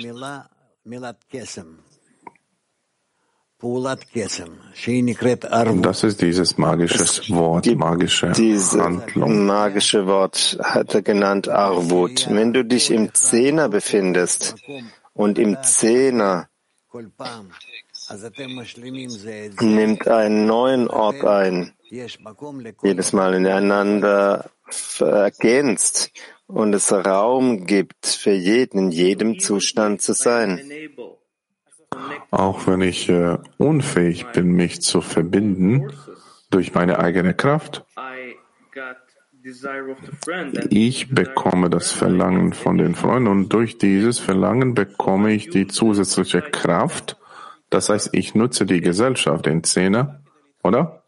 [5.81, 9.45] Das ist dieses magische Wort, magische diese Handlung.
[9.45, 12.27] magische Wort hat er genannt Arvut.
[12.29, 14.55] Wenn du dich im Zehner befindest
[15.13, 16.49] und im Zehner
[19.59, 24.49] nimmt einen neuen Ort ein, jedes Mal ineinander
[24.99, 26.11] ergänzt
[26.47, 30.59] und es Raum gibt für jeden in jedem Zustand zu sein.
[32.31, 35.91] Auch wenn ich äh, unfähig bin, mich zu verbinden
[36.49, 37.83] durch meine eigene Kraft,
[40.69, 46.41] ich bekomme das Verlangen von den Freunden und durch dieses Verlangen bekomme ich die zusätzliche
[46.41, 47.17] Kraft.
[47.69, 50.21] Das heißt, ich nutze die Gesellschaft, den Zehner,
[50.63, 51.03] oder?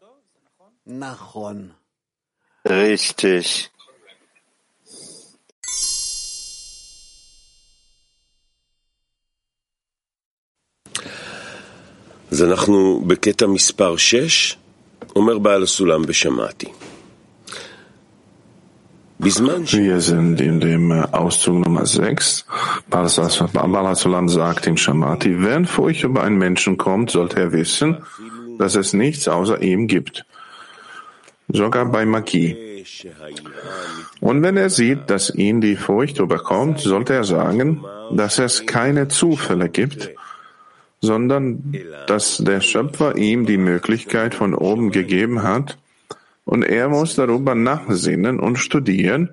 [2.68, 3.70] Richtig.
[12.33, 14.57] אז אנחנו בקטע מספר 6,
[15.15, 16.67] אומר בעל הסולם ושמעתי.
[19.21, 22.45] Wir sind in dem Auszug Nummer 6.
[22.89, 27.97] Balasulam sagt in Shamati, wenn Furcht über einen Menschen kommt, sollte er wissen,
[28.57, 30.25] dass es nichts außer ihm gibt.
[31.49, 32.55] Sogar bei Magie.
[34.21, 39.09] Und wenn er sieht, dass ihn die Furcht überkommt, sollte er sagen, dass es keine
[39.09, 40.11] Zufälle gibt,
[41.04, 41.74] sondern
[42.06, 45.78] dass der Schöpfer ihm die Möglichkeit von oben gegeben hat,
[46.44, 49.30] und er muss darüber nachsinnen und studieren,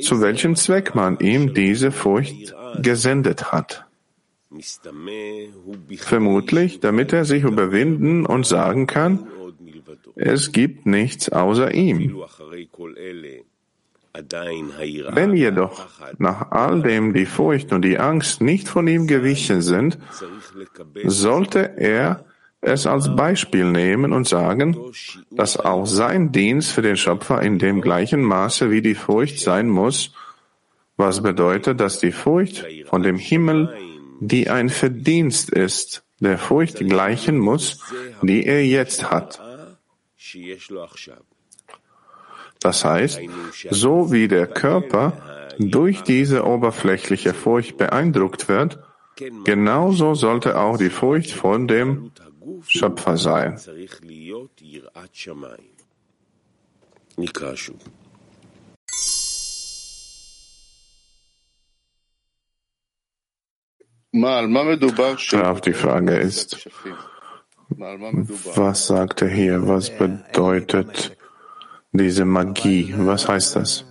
[0.00, 3.86] zu welchem Zweck man ihm diese Furcht gesendet hat.
[5.96, 9.28] Vermutlich, damit er sich überwinden und sagen kann,
[10.16, 12.20] es gibt nichts außer ihm.
[14.12, 15.86] Wenn jedoch
[16.18, 19.98] nach all dem die Furcht und die Angst nicht von ihm gewichen sind,
[21.04, 22.24] sollte er
[22.60, 24.76] es als Beispiel nehmen und sagen,
[25.30, 29.68] dass auch sein Dienst für den Schöpfer in dem gleichen Maße wie die Furcht sein
[29.68, 30.12] muss,
[30.96, 33.74] was bedeutet, dass die Furcht von dem Himmel,
[34.20, 37.82] die ein Verdienst ist, der Furcht gleichen muss,
[38.20, 39.40] die er jetzt hat.
[42.60, 43.20] Das heißt,
[43.70, 45.12] so wie der Körper
[45.58, 48.78] durch diese oberflächliche Furcht beeindruckt wird,
[49.44, 52.12] genauso sollte auch die Furcht von dem
[52.66, 53.58] Schöpfer sein.
[65.32, 66.68] Auf die Frage ist,
[68.54, 69.68] was sagt er hier?
[69.68, 71.16] Was bedeutet
[71.92, 72.94] diese Magie?
[72.96, 73.84] Was heißt das?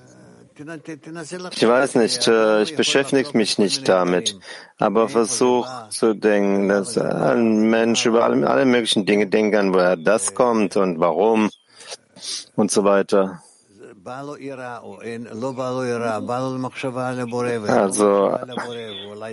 [1.52, 4.38] Ich weiß nicht, äh, ich beschäftige mich nicht damit,
[4.78, 9.96] aber versuch zu denken, dass ein Mensch über alle, alle möglichen Dinge denken kann, woher
[9.96, 11.50] das kommt und warum
[12.58, 13.42] und so weiter.
[17.68, 18.38] Also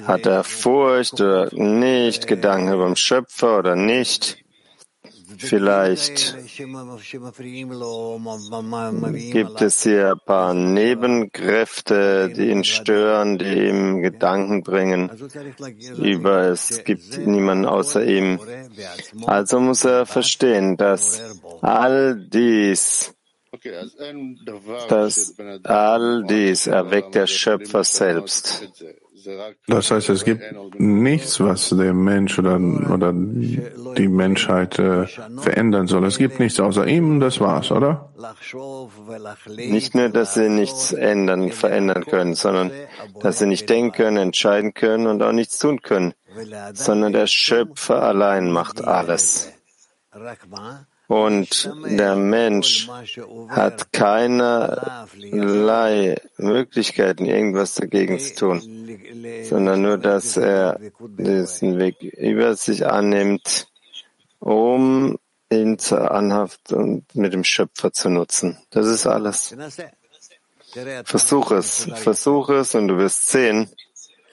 [0.07, 4.46] hat er Furcht oder nicht, Gedanken über den Schöpfer oder nicht?
[5.39, 6.37] Vielleicht
[9.33, 15.11] gibt es hier ein paar Nebenkräfte, die ihn stören, die ihm Gedanken bringen
[15.99, 18.41] über es gibt niemanden außer ihm.
[19.27, 21.23] Also muss er verstehen, dass
[21.61, 23.13] all dies
[24.89, 25.35] dass
[25.65, 28.69] all dies erweckt der Schöpfer selbst.
[29.67, 30.43] Das heißt, es gibt
[30.79, 35.07] nichts, was der Mensch oder, oder die Menschheit äh,
[35.39, 36.05] verändern soll.
[36.05, 38.11] Es gibt nichts außer ihm, das war's, oder?
[39.57, 42.71] Nicht nur, dass sie nichts ändern, verändern können, sondern
[43.21, 46.15] dass sie nicht denken können, entscheiden können und auch nichts tun können,
[46.73, 49.53] sondern der Schöpfer allein macht alles.
[51.09, 52.89] Und der Mensch
[53.49, 55.07] hat keinerlei
[56.37, 58.61] Möglichkeiten, irgendwas dagegen zu tun,
[59.45, 63.69] sondern nur, dass er diesen Weg über sich annimmt,
[64.41, 65.17] um
[65.51, 68.59] ihn zur Anhaft und mit dem Schöpfer zu nutzen.
[68.71, 69.55] Das ist alles.
[71.05, 73.71] Versuch es, versuch es und du wirst sehen,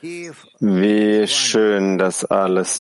[0.02, 2.80] wie schön das alles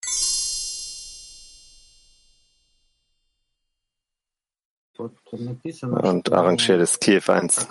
[4.98, 7.68] und arrangiert es Kiew 1.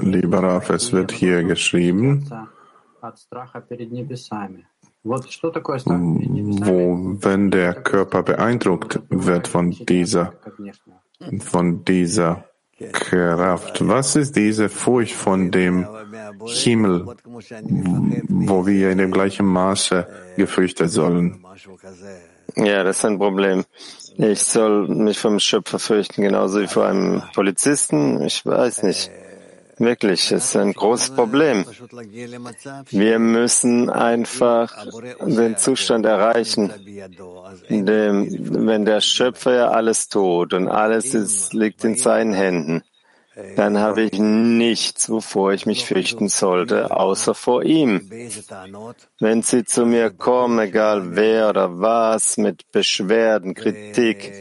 [0.00, 2.28] Lieber Raf, es wird hier geschrieben,
[6.64, 10.32] wo, wenn der Körper beeindruckt wird von dieser,
[11.40, 12.44] von dieser
[12.92, 13.86] Kraft.
[13.86, 15.86] Was ist diese Furcht von dem
[16.46, 17.06] Himmel,
[18.28, 20.06] wo wir in dem gleichen Maße
[20.36, 21.44] gefürchtet sollen?
[22.56, 23.64] Ja, das ist ein Problem.
[24.16, 28.22] Ich soll mich vom Schöpfer fürchten, genauso wie vor einem Polizisten.
[28.22, 29.10] Ich weiß nicht.
[29.82, 31.64] Wirklich, es ist ein großes Problem.
[32.90, 34.72] Wir müssen einfach
[35.20, 36.72] den Zustand erreichen,
[37.68, 42.82] dem, wenn der Schöpfer ja alles tut und alles ist, liegt in seinen Händen,
[43.56, 48.08] dann habe ich nichts, wovor ich mich fürchten sollte, außer vor ihm.
[49.18, 54.32] Wenn Sie zu mir kommen, egal wer oder was, mit Beschwerden, Kritik,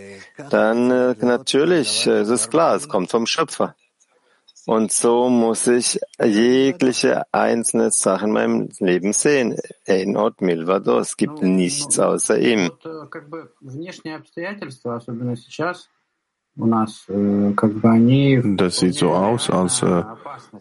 [0.52, 3.76] dann äh, natürlich, äh, es ist klar, es kommt vom Schöpfer.
[4.68, 9.58] Und so muss ich jegliche einzelne Sache in meinem Leben sehen.
[9.88, 12.70] Ein Ort Milvado, es gibt nichts außer ihm.
[18.58, 20.04] Das sieht so aus, als äh,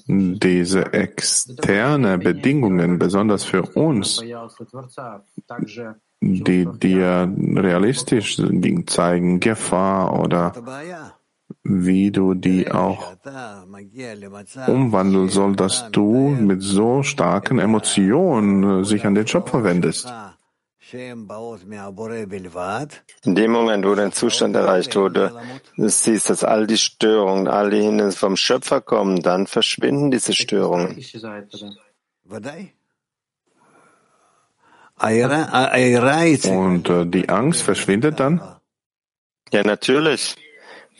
[0.07, 4.23] diese externe Bedingungen, besonders für uns,
[6.21, 8.41] die dir realistisch
[8.87, 11.20] zeigen, Gefahr oder
[11.71, 13.15] wie du die auch
[14.67, 20.13] umwandeln soll, dass du mit so starken Emotionen sich an den Job verwendest.
[20.93, 21.29] In
[23.37, 25.41] dem Moment, wo dein Zustand erreicht wurde,
[25.77, 30.33] du siehst, dass all die Störungen, all die Hindernisse vom Schöpfer kommen, dann verschwinden diese
[30.33, 30.99] Störungen.
[35.01, 38.43] Und äh, die Angst verschwindet dann?
[39.53, 40.37] Ja, natürlich.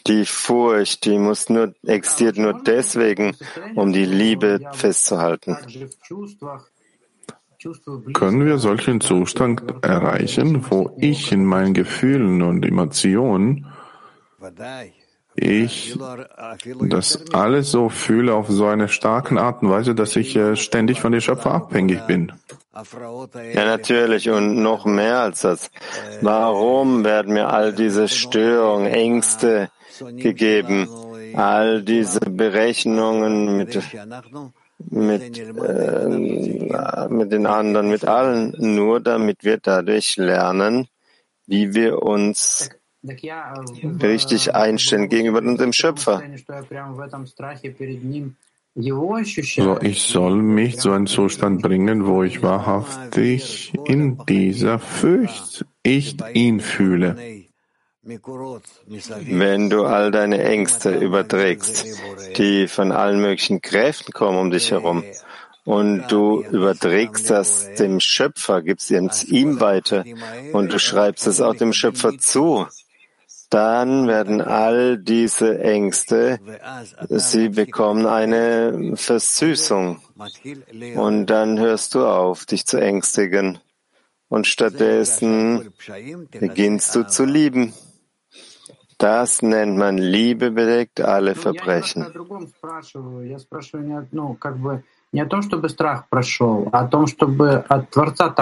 [0.07, 3.37] Die Furcht, die muss nur, existiert nur deswegen,
[3.75, 5.57] um die Liebe festzuhalten.
[8.15, 13.67] Können wir solchen Zustand erreichen, wo ich in meinen Gefühlen und Emotionen
[15.35, 15.97] ich
[16.81, 21.01] das alles so fühle auf so eine starke Art und Weise, dass ich äh, ständig
[21.01, 22.33] von den Schöpfer abhängig bin.
[23.55, 24.29] Ja, natürlich.
[24.29, 25.71] Und noch mehr als das.
[26.21, 29.71] Warum werden mir all diese Störungen, Ängste
[30.17, 30.89] gegeben?
[31.35, 33.79] All diese Berechnungen mit
[34.89, 40.89] mit, äh, mit den anderen, mit allen, nur damit wir dadurch lernen,
[41.47, 42.71] wie wir uns
[43.03, 46.23] richtig einstellen gegenüber unserem Schöpfer.
[48.75, 56.17] So, ich soll mich zu einem Zustand bringen, wo ich wahrhaftig in dieser Furcht ich
[56.35, 57.40] ihn fühle.
[58.03, 61.85] Wenn du all deine Ängste überträgst,
[62.39, 65.05] die von allen möglichen Kräften kommen um dich herum,
[65.65, 70.05] und du überträgst das dem Schöpfer, gibst es ihm weiter
[70.53, 72.67] und du schreibst es auch dem Schöpfer zu,
[73.51, 76.39] dann werden all diese Ängste,
[77.09, 80.01] sie bekommen eine Versüßung.
[80.95, 83.59] Und dann hörst du auf, dich zu ängstigen.
[84.29, 85.73] Und stattdessen
[86.31, 87.75] beginnst du zu lieben.
[89.01, 92.07] Das nennt man Liebe bedeckt alle Verbrechen.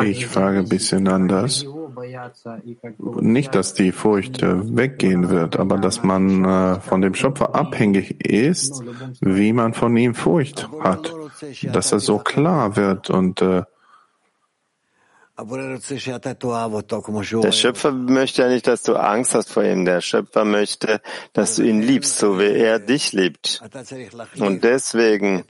[0.05, 1.65] Ich frage ein bisschen anders.
[3.21, 8.27] Nicht, dass die Furcht äh, weggehen wird, aber dass man äh, von dem Schöpfer abhängig
[8.27, 8.83] ist,
[9.21, 11.15] wie man von ihm Furcht hat.
[11.73, 13.63] Dass er so klar wird und äh,
[17.43, 19.85] der Schöpfer möchte ja nicht, dass du Angst hast vor ihm.
[19.85, 21.01] Der Schöpfer möchte,
[21.33, 23.63] dass du ihn liebst, so wie er dich liebt.
[24.39, 25.45] Und deswegen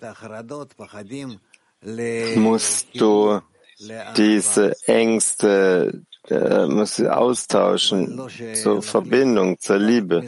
[2.37, 3.41] musst du
[4.17, 10.23] diese Ängste äh, musst du austauschen zur Verbindung, zur Liebe.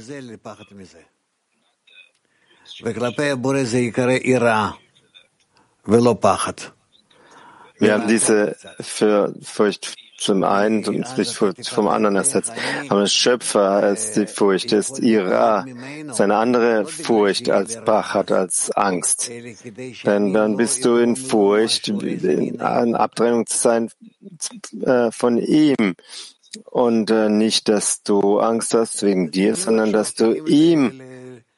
[7.81, 12.53] Wir haben diese für Furcht zum einen und sich vom anderen ersetzt.
[12.91, 15.64] Aber der Schöpfer als die Furcht ist Ira,
[16.12, 19.31] seine andere Furcht als Bachat, als Angst.
[20.05, 23.91] Denn dann bist du in Furcht, in Abtrennung zu sein
[24.83, 25.95] äh, von ihm.
[26.64, 31.01] Und äh, nicht, dass du Angst hast wegen dir, sondern dass du ihm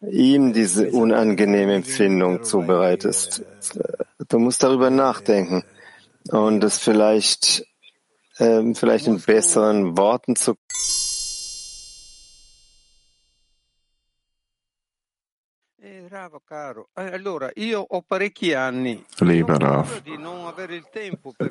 [0.09, 3.45] ihm diese unangenehme Empfindung zubereitest.
[4.29, 5.63] Du musst darüber nachdenken
[6.31, 7.65] und es vielleicht,
[8.39, 10.55] ähm, vielleicht in besseren Worten zu
[19.21, 20.03] Lieber Rav,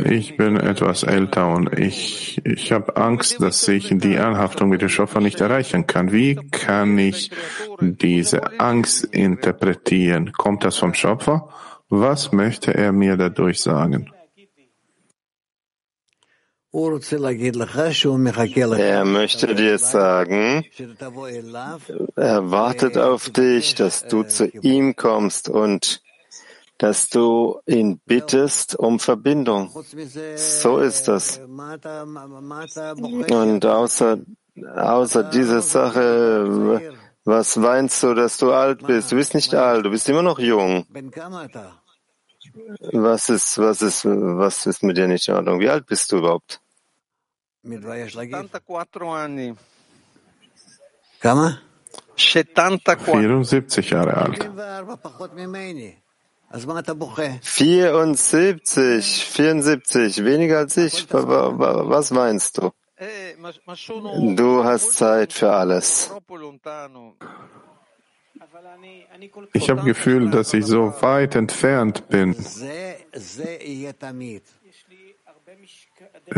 [0.05, 4.89] ich bin etwas älter und ich, ich habe Angst, dass ich die Anhaftung mit dem
[4.89, 6.11] Schöpfer nicht erreichen kann.
[6.11, 7.31] Wie kann ich
[7.79, 10.31] diese Angst interpretieren?
[10.31, 11.49] Kommt das vom Schöpfer?
[11.89, 14.11] Was möchte er mir dadurch sagen?
[18.79, 20.65] Er möchte dir sagen,
[22.15, 26.01] er wartet auf dich, dass du zu ihm kommst und
[26.77, 29.69] dass du ihn bittest um Verbindung.
[30.35, 31.39] So ist das.
[33.29, 34.17] Und außer,
[34.75, 36.93] außer dieser Sache,
[37.25, 39.11] was weinst du, dass du alt bist?
[39.11, 40.87] Du bist nicht alt, du bist immer noch jung.
[42.91, 45.59] Was ist, was ist, was ist mit dir nicht in Ordnung?
[45.59, 46.60] Wie alt bist du überhaupt?
[53.05, 54.49] 74 Jahre alt.
[57.43, 61.07] 74, 74, weniger als ich.
[61.11, 62.71] Was meinst du?
[64.35, 66.11] Du hast Zeit für alles.
[69.53, 72.35] Ich habe Gefühl, dass ich so weit entfernt bin.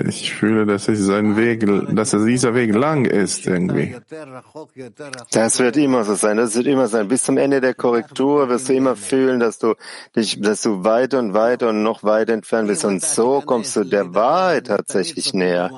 [0.08, 3.96] Ich fühle, dass es sein Weg, dass dieser Weg lang ist irgendwie.
[5.32, 6.38] Das wird immer so sein.
[6.38, 7.08] Das wird immer sein.
[7.08, 9.76] Bis zum Ende der Korrektur wirst du immer fühlen, dass du
[10.16, 12.86] dich, dass du weiter und weiter und noch weiter entfernt bist.
[12.86, 15.70] Und so kommst du der Wahrheit tatsächlich näher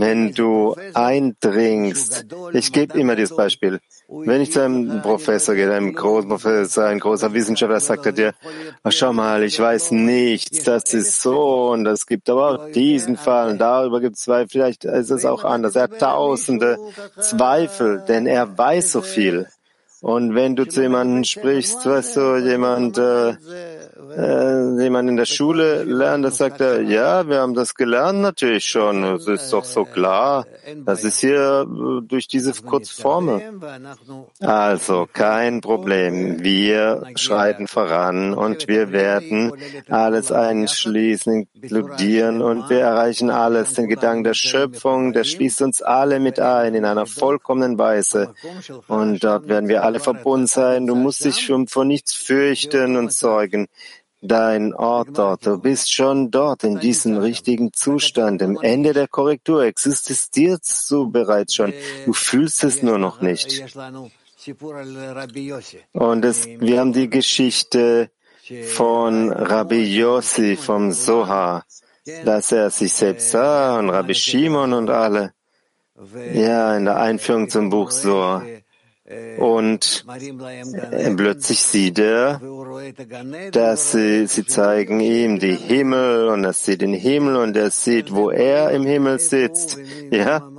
[0.00, 2.26] wenn du eindringst.
[2.52, 3.80] Ich gebe immer dieses Beispiel.
[4.08, 8.34] Wenn ich zu einem Professor gehe, einem großen Professor, ein großer Wissenschaftler, sagt er dir,
[8.82, 13.16] ach, schau mal, ich weiß nichts, das ist so und es gibt aber auch diesen
[13.16, 15.74] Fall und darüber gibt es zwei, vielleicht ist es auch anders.
[15.76, 16.78] Er hat tausende
[17.20, 19.48] Zweifel, denn er weiß so viel.
[20.06, 23.30] Und wenn du zu jemandem sprichst, weißt du, jemand, äh,
[24.16, 28.66] äh, jemand in der Schule lernt, das sagt er, ja, wir haben das gelernt natürlich
[28.66, 30.46] schon, das ist doch so klar.
[30.84, 33.42] Das ist hier äh, durch diese Kurzformel.
[34.38, 36.40] Also, kein Problem.
[36.40, 39.52] Wir schreiten voran und wir werden
[39.88, 43.74] alles einschließen, inkludieren und wir erreichen alles.
[43.74, 48.34] Den Gedanken der Schöpfung, der schließt uns alle mit ein in einer vollkommenen Weise.
[48.86, 50.86] Und dort werden wir alle verbunden sein.
[50.86, 53.68] Du musst dich schon vor nichts fürchten und sorgen
[54.20, 55.46] dein Ort dort.
[55.46, 58.42] Du bist schon dort in diesem richtigen Zustand.
[58.42, 61.72] Im Ende der Korrektur existierst du bereits schon.
[62.04, 63.62] Du fühlst es nur noch nicht.
[65.92, 68.10] Und es, wir haben die Geschichte
[68.74, 71.64] von Rabbi Yossi vom Soha,
[72.24, 75.32] dass er sich selbst sah und Rabbi Shimon und alle.
[76.32, 78.44] Ja, in der Einführung zum Buch Soha.
[79.38, 80.04] Und
[81.16, 82.40] plötzlich sieht er,
[83.52, 88.12] dass sie, sie zeigen ihm die Himmel und er sieht den Himmel und er sieht,
[88.12, 89.78] wo er im Himmel sitzt.
[90.10, 90.50] Ja,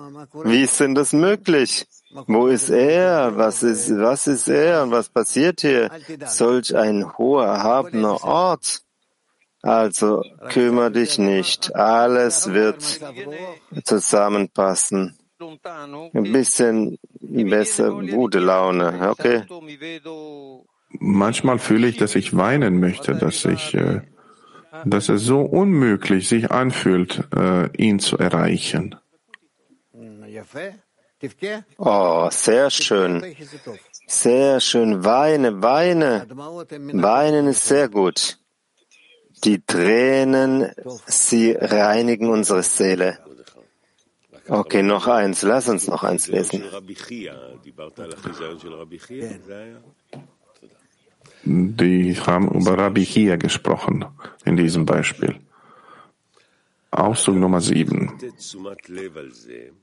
[0.46, 1.88] wie ist denn das möglich?
[2.26, 3.36] Wo ist er?
[3.36, 4.84] Was ist, was ist er?
[4.84, 5.90] Und was passiert hier?
[6.26, 8.82] Solch ein hoher, erhabener Ort.
[9.62, 11.76] Also kümmere dich nicht.
[11.76, 12.82] Alles wird
[13.84, 15.17] zusammenpassen.
[15.40, 19.44] Ein bisschen besser, gute Laune, okay?
[20.90, 24.02] Manchmal fühle ich, dass ich weinen möchte, dass ich, äh,
[24.86, 28.96] dass es so unmöglich sich anfühlt, äh, ihn zu erreichen.
[31.78, 33.36] Oh, sehr schön.
[34.08, 35.04] Sehr schön.
[35.04, 36.28] Weine, weine.
[36.30, 38.40] Weinen ist sehr gut.
[39.44, 40.72] Die Tränen,
[41.06, 43.20] sie reinigen unsere Seele.
[44.50, 45.42] Okay, noch eins.
[45.42, 46.64] Lass uns noch eins lesen.
[51.44, 54.06] Die haben über Rabbi Chia gesprochen
[54.46, 55.36] in diesem Beispiel.
[56.92, 58.14] Auszug Nummer 7.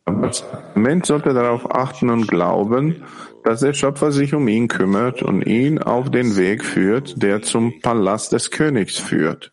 [0.06, 0.30] Der
[0.74, 3.04] Mensch sollte darauf achten und glauben,
[3.44, 7.80] dass der Schöpfer sich um ihn kümmert und ihn auf den Weg führt, der zum
[7.80, 9.52] Palast des Königs führt.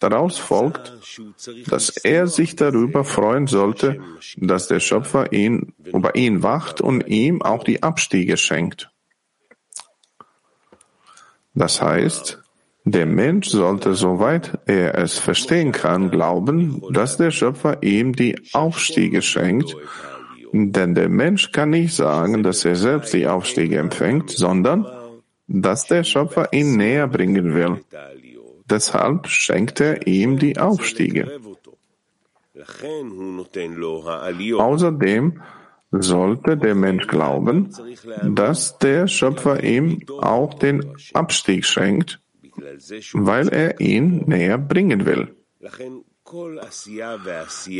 [0.00, 0.94] Daraus folgt,
[1.68, 4.00] dass er sich darüber freuen sollte,
[4.36, 8.90] dass der Schöpfer ihn, über ihn wacht und ihm auch die Abstiege schenkt.
[11.54, 12.42] Das heißt,
[12.84, 19.20] der Mensch sollte, soweit er es verstehen kann, glauben, dass der Schöpfer ihm die Aufstiege
[19.20, 19.76] schenkt,
[20.52, 24.86] denn der Mensch kann nicht sagen, dass er selbst die Aufstiege empfängt, sondern
[25.46, 27.84] dass der Schöpfer ihn näher bringen will.
[28.70, 31.40] Deshalb schenkt er ihm die Aufstiege.
[34.58, 35.42] Außerdem
[35.90, 37.74] sollte der Mensch glauben,
[38.22, 42.20] dass der Schöpfer ihm auch den Abstieg schenkt,
[43.12, 45.34] weil er ihn näher bringen will.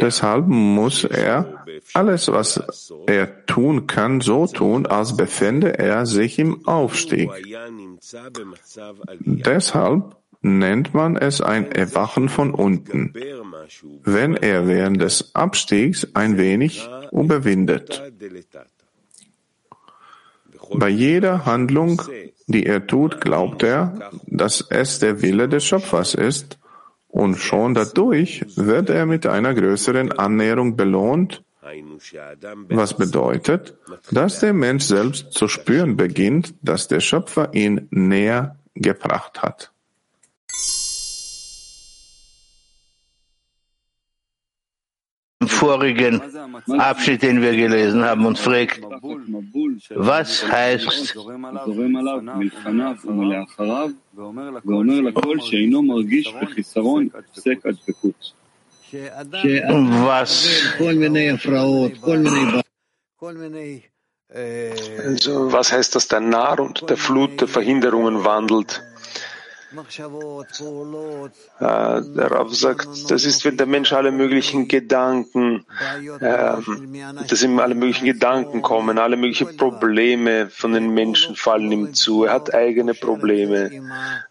[0.01, 1.65] Deshalb muss er
[1.95, 2.61] alles, was
[3.07, 7.31] er tun kann, so tun, als befände er sich im Aufstieg.
[9.21, 13.13] Deshalb nennt man es ein Erwachen von unten,
[14.05, 18.03] wenn er während des Abstiegs ein wenig überwindet.
[20.73, 22.01] Bei jeder Handlung,
[22.47, 26.59] die er tut, glaubt er, dass es der Wille des Schöpfers ist,
[27.09, 31.43] und schon dadurch wird er mit einer größeren Annäherung belohnt,
[32.69, 33.77] was bedeutet,
[34.13, 39.70] dass der Mensch selbst zu spüren beginnt, dass der Schöpfer ihn näher gebracht hat.
[45.47, 46.21] Vorigen
[46.79, 48.81] Abschnitt, den wir gelesen haben, und fragt,
[49.95, 51.17] was heißt
[60.07, 60.49] was
[64.33, 68.83] also, was heißt, dass der Narr und der Flut der Verhinderungen wandelt?
[69.73, 75.65] Äh, der Rav sagt, das ist, wenn der Mensch alle möglichen Gedanken,
[76.21, 76.57] äh,
[77.29, 82.25] dass ihm alle möglichen Gedanken kommen, alle möglichen Probleme von den Menschen fallen ihm zu.
[82.25, 83.71] Er hat eigene Probleme.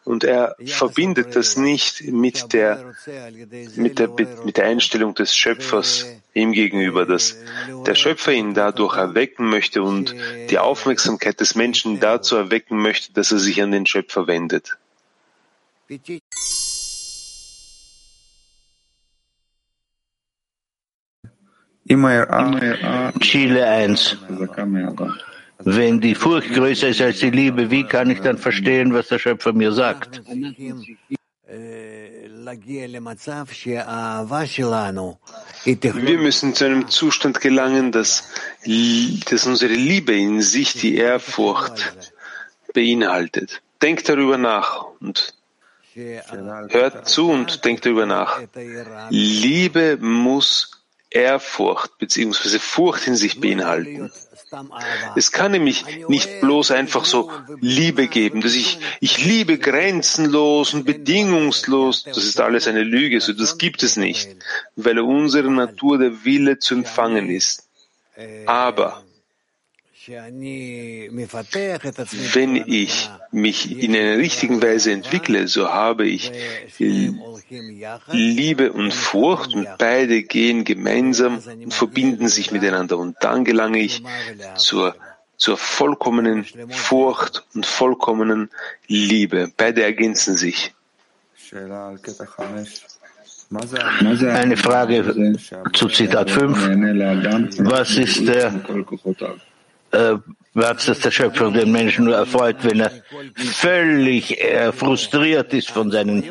[0.03, 2.93] Und er verbindet das nicht mit der,
[3.75, 4.09] mit der,
[4.43, 7.37] mit der Einstellung des Schöpfers ihm gegenüber, dass
[7.85, 10.15] der Schöpfer ihn dadurch erwecken möchte und
[10.49, 14.77] die Aufmerksamkeit des Menschen dazu erwecken möchte, dass er sich an den Schöpfer wendet.
[23.19, 24.17] Chile 1.
[25.63, 29.17] Wenn die Furcht größer ist als die Liebe, wie kann ich dann verstehen, was der
[29.17, 30.21] Schöpfer mir sagt?
[36.05, 38.29] Wir müssen zu einem Zustand gelangen, dass,
[39.25, 42.13] dass unsere Liebe in sich die Ehrfurcht
[42.75, 43.63] beinhaltet.
[43.81, 45.33] Denkt darüber nach und
[45.95, 48.41] Hört zu und denkt darüber nach.
[49.09, 50.71] Liebe muss
[51.09, 52.59] Ehrfurcht bzw.
[52.59, 54.11] Furcht in sich beinhalten.
[55.15, 60.85] Es kann nämlich nicht bloß einfach so Liebe geben, dass ich, ich liebe grenzenlos und
[60.85, 62.03] bedingungslos.
[62.03, 64.35] Das ist alles eine Lüge, so das gibt es nicht,
[64.75, 67.67] weil unsere Natur der Wille zu empfangen ist.
[68.45, 69.03] Aber
[72.33, 76.31] wenn ich mich in einer richtigen Weise entwickle, so habe ich
[78.11, 82.97] Liebe und Furcht und beide gehen gemeinsam und verbinden sich miteinander.
[82.97, 84.01] Und dann gelange ich
[84.55, 84.95] zur,
[85.35, 88.49] zur vollkommenen Furcht und vollkommenen
[88.87, 89.51] Liebe.
[89.57, 90.73] Beide ergänzen sich.
[93.51, 95.35] Eine Frage
[95.73, 96.57] zu Zitat 5.
[97.65, 98.53] Was ist der
[99.91, 100.15] äh,
[100.55, 102.91] es der Schöpfer den Menschen nur erfreut, wenn er
[103.35, 106.23] völlig äh, frustriert ist von seinen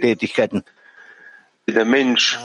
[0.00, 0.64] Tätigkeiten.
[1.66, 2.38] Der Mensch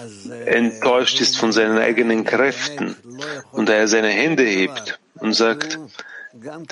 [0.46, 2.96] enttäuscht ist von seinen eigenen Kräften
[3.52, 5.80] und er seine Hände hebt und sagt,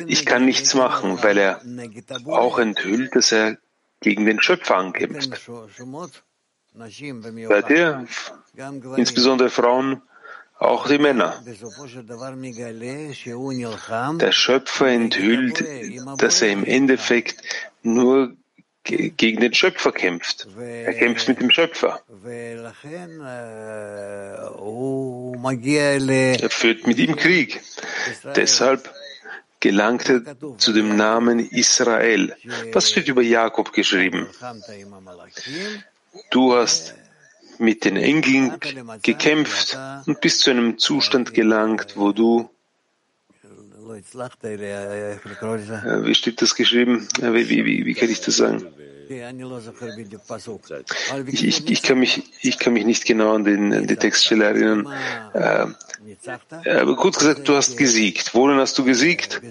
[0.05, 1.61] ich kann nichts machen, weil er
[2.25, 3.57] auch enthüllt, dass er
[4.01, 5.49] gegen den Schöpfer ankämpft.
[6.75, 8.07] Seid ihr,
[8.97, 10.01] insbesondere Frauen,
[10.64, 11.43] auch die Männer.
[14.20, 15.64] Der Schöpfer enthüllt,
[16.18, 17.41] dass er im Endeffekt
[17.84, 18.36] nur
[18.84, 20.47] gegen den Schöpfer kämpft.
[20.57, 22.01] Er kämpft mit dem Schöpfer.
[26.41, 27.61] Er führt mit ihm Krieg.
[28.36, 28.93] Deshalb
[29.59, 30.22] gelangt er
[30.57, 32.36] zu dem Namen Israel.
[32.74, 34.28] Was steht über Jakob geschrieben?
[36.30, 36.95] Du hast
[37.60, 38.60] mit den Engeln
[39.01, 42.49] gekämpft und bist zu einem Zustand gelangt, wo du
[46.06, 47.08] wie steht das geschrieben?
[47.20, 48.66] Wie, wie, wie kann ich das sagen?
[51.28, 54.45] Ich, ich, ich, kann mich, ich kann mich nicht genau an, den, an die Textstelle
[54.45, 54.88] erinnern.
[55.34, 55.68] Äh,
[56.80, 58.34] aber kurz gesagt, du hast gesiegt.
[58.34, 59.41] Worin hast du gesiegt?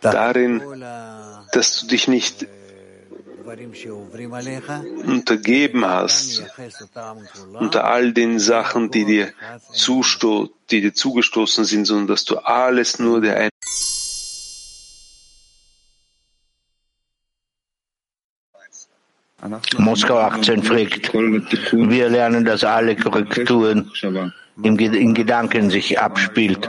[0.00, 0.62] Darin,
[1.52, 2.46] dass du dich nicht
[5.04, 6.42] untergeben hast
[7.52, 9.32] unter all den Sachen, die dir,
[9.72, 13.48] zusto die dir zugestoßen sind, sondern dass du alles nur der
[19.78, 23.90] Moskau 18 fragt, wir lernen, dass alle Korrekturen
[24.62, 26.68] in Gedanken sich abspielt.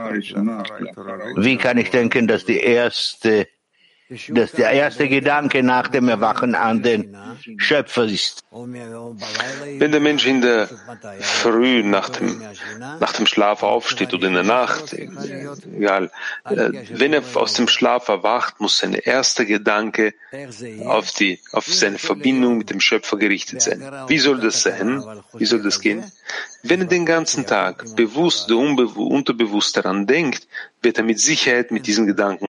[1.37, 3.47] Wie kann ich denken, dass die erste
[4.29, 7.15] dass der erste Gedanke nach dem Erwachen an den
[7.57, 8.41] Schöpfer ist.
[8.51, 10.69] Wenn der Mensch in der
[11.19, 12.41] Früh nach dem,
[12.99, 16.09] nach dem Schlaf aufsteht oder in der Nacht, egal,
[16.45, 20.13] äh, wenn er aus dem Schlaf erwacht, muss sein erster Gedanke
[20.85, 23.83] auf, die, auf seine Verbindung mit dem Schöpfer gerichtet sein.
[24.07, 25.03] Wie soll das sein?
[25.33, 26.09] Wie soll das gehen?
[26.63, 30.47] Wenn er den ganzen Tag bewusst oder unterbewusst daran denkt,
[30.81, 32.46] wird er mit Sicherheit mit diesen Gedanken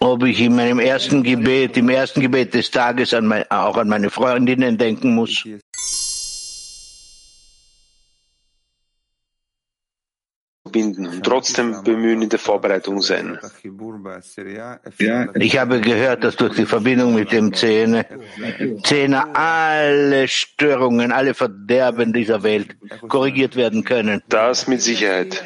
[0.00, 3.88] Ob ich in meinem ersten Gebet, im ersten Gebet des Tages an mein, auch an
[3.88, 5.44] meine Freundinnen denken muss?
[10.70, 13.38] Binden und trotzdem bemühen in der Vorbereitung sein.
[15.38, 18.06] Ich habe gehört, dass durch die Verbindung mit dem Zähne,
[18.84, 22.76] Zähne alle Störungen, alle Verderben dieser Welt
[23.08, 24.22] korrigiert werden können.
[24.28, 25.42] Das mit Sicherheit.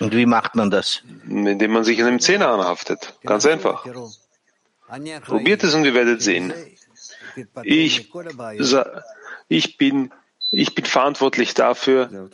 [0.00, 1.02] Und wie macht man das?
[1.28, 3.14] Indem man sich an dem Zähne anhaftet.
[3.24, 3.86] Ganz einfach.
[5.24, 6.52] Probiert es und ihr werdet sehen.
[7.64, 8.10] Ich,
[9.48, 10.12] ich, bin,
[10.50, 12.30] ich bin verantwortlich dafür,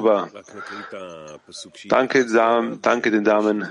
[0.00, 0.30] Über.
[1.88, 2.26] Danke,
[2.82, 3.68] danke den Damen.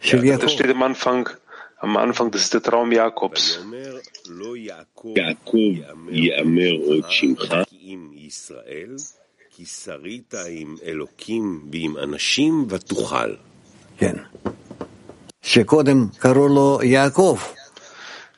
[0.00, 1.28] Ja, das steht am Anfang,
[1.78, 3.60] am Anfang, das ist der Traum Jakobs.
[4.56, 5.16] Jakob,
[9.55, 13.35] יאמר עוד שמך, ישראל, כי שרית עם אלוקים ועם אנשים ותוכל.
[13.97, 14.15] כן.
[15.41, 17.37] שקודם קראו לו יעקב.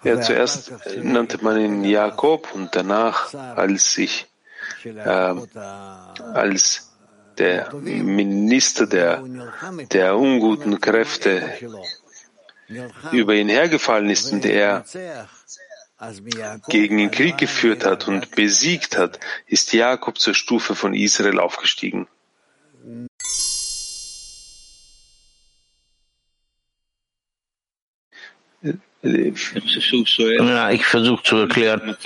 [0.05, 4.27] Ja, zuerst nannte man ihn Jakob und danach, als sich
[4.83, 5.35] äh,
[6.33, 6.63] als
[7.37, 9.23] der Minister der,
[9.91, 11.31] der unguten Kräfte
[13.13, 14.83] über ihn hergefallen ist und er
[16.68, 22.06] gegen den Krieg geführt hat und besiegt hat, ist Jakob zur Stufe von Israel aufgestiegen.
[29.02, 31.96] Ja, ich versuche zu erklären.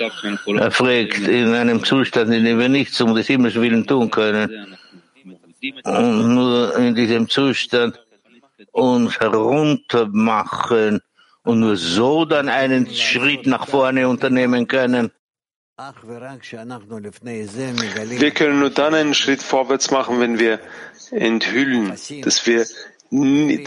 [0.59, 4.77] Er fragt, in einem Zustand, in dem wir nichts um des Himmels willen tun können,
[5.83, 7.99] und nur in diesem Zustand
[8.71, 11.01] uns heruntermachen
[11.43, 15.11] und nur so dann einen Schritt nach vorne unternehmen können.
[18.17, 20.59] Wir können nur dann einen Schritt vorwärts machen, wenn wir
[21.11, 21.89] enthüllen,
[22.23, 22.65] dass wir,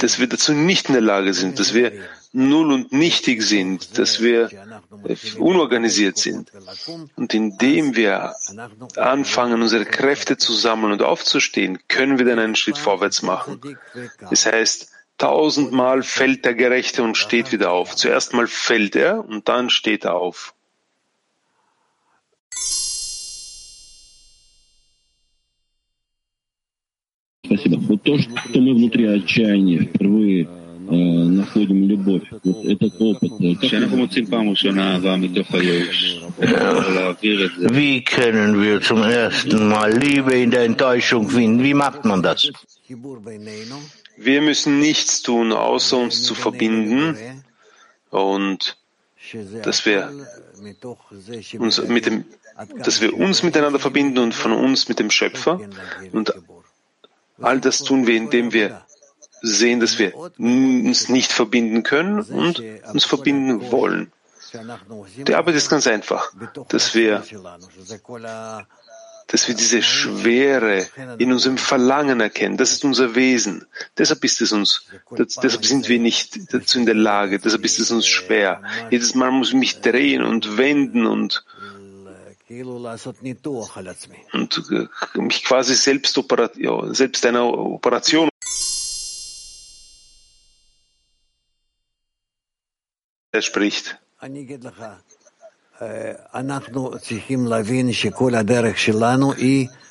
[0.00, 1.92] dass wir dazu nicht in der Lage sind, dass wir
[2.32, 4.50] null und nichtig sind, dass wir
[5.38, 6.52] unorganisiert sind.
[7.16, 8.34] Und indem wir
[8.96, 13.60] anfangen, unsere Kräfte zu sammeln und aufzustehen, können wir dann einen Schritt vorwärts machen.
[14.30, 17.95] Das heißt, tausendmal fällt der Gerechte und steht wieder auf.
[17.95, 20.53] Zuerst mal fällt er und dann steht er auf.
[27.45, 27.77] Спасибо.
[27.81, 30.47] Вот то, что мы внутри отчаяния впервые
[30.91, 33.31] находим любовь, вот этот опыт.
[37.79, 41.63] Wie können wir zum ersten Mal Liebe in der Enttäuschung finden?
[41.63, 42.51] Wie macht man das?
[44.16, 47.44] Wir müssen nichts tun, außer uns zu verbinden
[48.10, 48.76] und
[49.62, 50.12] dass wir
[51.58, 52.24] uns mit dem,
[52.78, 55.60] dass wir uns miteinander verbinden und von uns mit dem Schöpfer
[56.12, 56.32] und
[57.40, 58.82] all das tun wir, indem wir
[59.42, 62.62] sehen, dass wir uns nicht verbinden können und
[62.92, 64.12] uns verbinden wollen.
[65.16, 66.32] Die Arbeit ist ganz einfach,
[66.68, 67.22] dass wir,
[69.28, 70.86] dass wir diese Schwere
[71.18, 72.56] in unserem Verlangen erkennen.
[72.56, 73.66] Das ist unser Wesen.
[73.98, 77.38] Deshalb ist es uns, das, deshalb sind wir nicht dazu in der Lage.
[77.38, 78.62] Deshalb ist es uns schwer.
[78.90, 81.44] Jedes Mal muss ich mich drehen und wenden und
[84.32, 86.16] und mich quasi selbst,
[86.92, 88.28] selbst einer Operation
[93.32, 93.98] er spricht.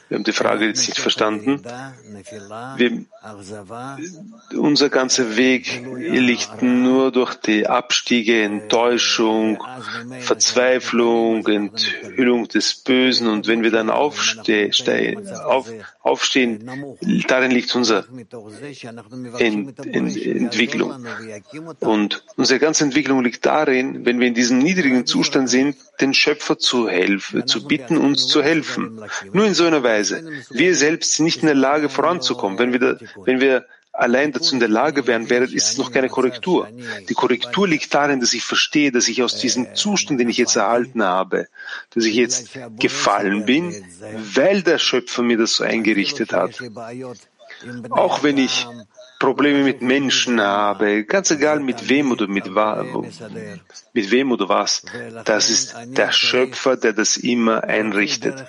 [0.07, 1.63] Wir haben die Frage jetzt nicht verstanden.
[2.77, 3.05] Wir,
[4.55, 9.63] unser ganzer Weg liegt nur durch die Abstiege, Enttäuschung,
[10.19, 13.27] Verzweiflung, Enthüllung des Bösen.
[13.27, 14.69] Und wenn wir dann aufste
[15.43, 15.71] auf,
[16.01, 16.69] aufstehen,
[17.27, 18.05] darin liegt unsere
[19.39, 21.03] Ent Ent Entwicklung.
[21.79, 26.57] Und unsere ganze Entwicklung liegt darin, wenn wir in diesem niedrigen Zustand sind, den Schöpfer
[26.57, 29.01] zu helfen, zu bitten, uns zu helfen.
[29.31, 30.23] Nur in so einer Weise Weise.
[30.49, 32.59] Wir selbst sind nicht in der Lage voranzukommen.
[32.59, 35.91] Wenn wir, da, wenn wir allein dazu in der Lage wären, wäre, ist es noch
[35.91, 36.67] keine Korrektur.
[37.07, 40.55] Die Korrektur liegt darin, dass ich verstehe, dass ich aus diesem Zustand, den ich jetzt
[40.55, 41.47] erhalten habe,
[41.93, 43.73] dass ich jetzt gefallen bin,
[44.33, 46.61] weil der Schöpfer mir das so eingerichtet hat.
[47.89, 48.67] Auch wenn ich
[49.19, 52.45] Probleme mit Menschen habe, ganz egal mit wem oder mit,
[53.93, 54.83] mit wem oder was,
[55.23, 58.45] das ist der Schöpfer, der das immer einrichtet.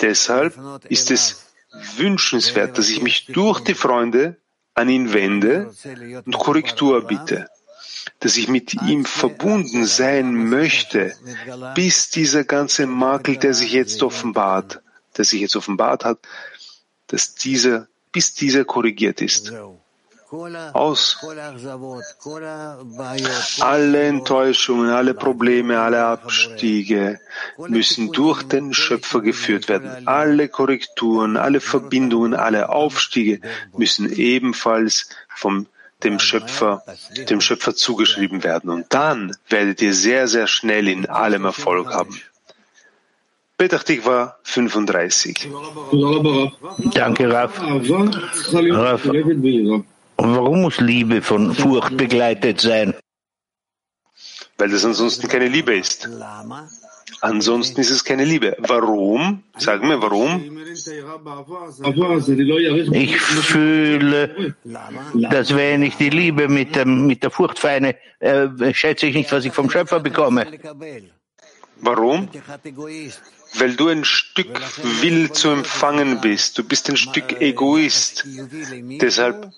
[0.00, 0.54] Deshalb
[0.88, 1.46] ist es
[1.96, 4.36] wünschenswert, dass ich mich durch die Freunde
[4.74, 5.72] an ihn wende
[6.24, 7.48] und Korrektur bitte,
[8.20, 11.14] dass ich mit ihm verbunden sein möchte,
[11.74, 14.82] bis dieser ganze Makel, der sich jetzt offenbart,
[15.16, 16.18] der sich jetzt offenbart hat,
[17.08, 19.52] dass dieser, bis dieser korrigiert ist
[20.72, 21.18] aus.
[23.60, 27.20] Alle Enttäuschungen, alle Probleme, alle Abstiege
[27.58, 30.08] müssen durch den Schöpfer geführt werden.
[30.08, 33.40] Alle Korrekturen, alle Verbindungen, alle Aufstiege
[33.76, 35.66] müssen ebenfalls vom
[36.02, 36.82] dem Schöpfer,
[37.30, 38.70] dem Schöpfer zugeschrieben werden.
[38.70, 42.20] Und dann werdet ihr sehr, sehr schnell in allem Erfolg haben.
[43.58, 45.48] Petach Tikva 35.
[46.92, 47.58] Danke, Raf.
[47.58, 49.08] Raf.
[50.18, 52.94] Warum muss Liebe von Furcht begleitet sein?
[54.58, 56.08] Weil das ansonsten keine Liebe ist.
[57.22, 58.56] Ansonsten ist es keine Liebe.
[58.58, 59.42] Warum?
[59.56, 60.58] Sag mir, warum?
[62.92, 64.54] Ich fühle,
[65.30, 69.32] dass wenn ich die Liebe mit, dem, mit der Furcht feine, äh, schätze ich nicht,
[69.32, 70.46] was ich vom Schöpfer bekomme.
[71.80, 72.28] Warum?
[73.58, 74.60] Weil du ein Stück
[75.00, 76.58] will zu empfangen bist.
[76.58, 78.24] Du bist ein Stück Egoist.
[79.00, 79.52] Deshalb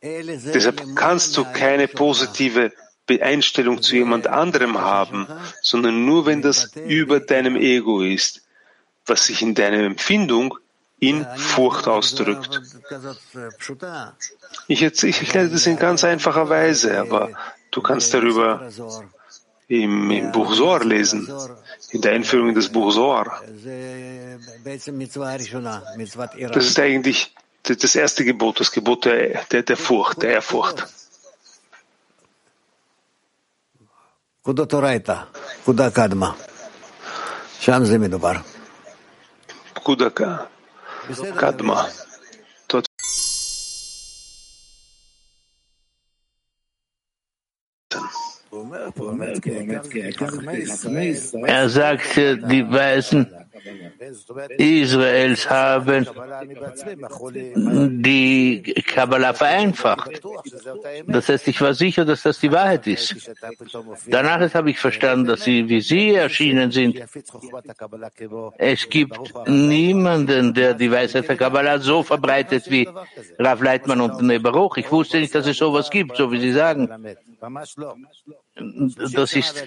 [0.00, 2.72] Deshalb kannst du keine positive
[3.20, 5.26] Einstellung zu jemand anderem haben,
[5.62, 8.42] sondern nur wenn das über deinem Ego ist,
[9.06, 10.58] was sich in deiner Empfindung
[11.00, 12.60] in Furcht ausdrückt.
[14.68, 17.30] Ich erkläre das in ganz einfacher Weise, aber
[17.70, 18.68] du kannst darüber
[19.68, 21.28] im, im Buch Zohar lesen,
[21.90, 23.42] in der Einführung in das Buch Zohar.
[26.52, 30.86] Das ist eigentlich das erste Gebot, das Gebot der, der, der Furcht, der Ehrfurcht.
[39.84, 40.48] Kudaka,
[41.36, 41.88] Kadma.
[51.46, 53.26] Er sagte, die Weisen
[54.56, 56.06] Israels haben
[58.02, 60.20] die Kabbalah vereinfacht.
[61.06, 63.30] Das heißt, ich war sicher, dass das die Wahrheit ist.
[64.06, 67.00] Danach habe ich verstanden, dass sie wie Sie erschienen sind.
[68.58, 72.88] Es gibt niemanden, der die Weisheit der Kabbalah so verbreitet wie
[73.38, 74.76] Rav Leitmann und Nebaruch.
[74.76, 76.88] Ich wusste nicht, dass es sowas gibt, so wie Sie sagen.
[78.98, 79.64] Das ist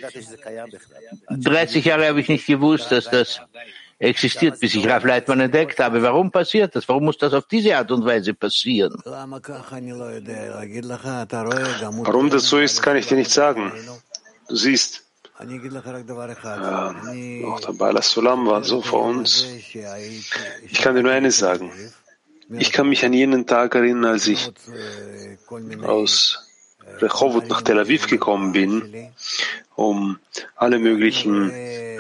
[1.30, 3.42] 30 Jahre habe ich nicht gewusst, dass das
[4.00, 6.02] existiert, bis ich Ralf Leitmann entdeckt habe.
[6.02, 6.90] Warum passiert das?
[6.90, 8.96] Warum muss das auf diese Art und Weise passieren?
[12.04, 13.72] Warum das so ist, kann ich dir nicht sagen.
[14.50, 15.04] Du siehst,
[15.40, 15.48] ja,
[17.48, 19.46] auch der Bala Sulam war so vor uns.
[20.64, 21.72] Ich kann dir nur eines sagen.
[22.60, 24.52] Ich kann mich an jenen Tag erinnern, als ich
[25.84, 26.51] aus
[27.00, 29.12] Rehovot nach Tel Aviv gekommen bin,
[29.76, 30.20] um
[30.56, 31.52] alle möglichen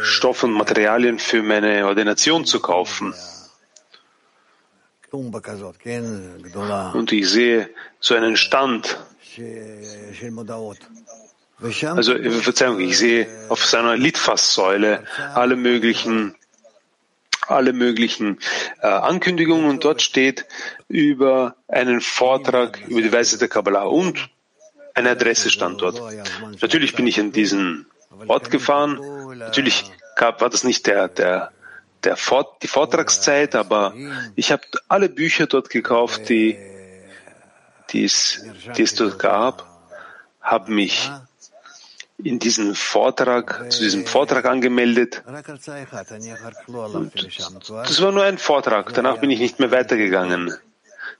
[0.01, 3.13] Stoffe und Materialien für meine Ordination zu kaufen.
[6.93, 7.69] Und ich sehe
[7.99, 8.97] so einen Stand.
[11.83, 15.03] Also, Verzeihung, ich sehe auf seiner Litfaßsäule
[15.35, 16.35] alle möglichen
[17.47, 18.39] alle möglichen
[18.81, 20.45] äh, Ankündigungen und dort steht
[20.87, 24.29] über einen Vortrag über die Weise der Kabbalah und
[24.93, 26.01] eine Adresse stand dort.
[26.61, 27.87] Natürlich bin ich an diesen
[28.27, 28.99] Ort gefahren.
[29.37, 31.51] Natürlich gab, war das nicht der, der,
[32.03, 33.93] der Fort, die Vortragszeit, aber
[34.35, 36.57] ich habe alle Bücher dort gekauft, die,
[37.91, 38.43] die, es,
[38.77, 39.65] die es dort gab,
[40.41, 41.09] habe mich
[42.23, 45.23] in diesen Vortrag, zu diesem Vortrag angemeldet.
[45.25, 45.37] Und
[47.67, 50.53] das war nur ein Vortrag, danach bin ich nicht mehr weitergegangen.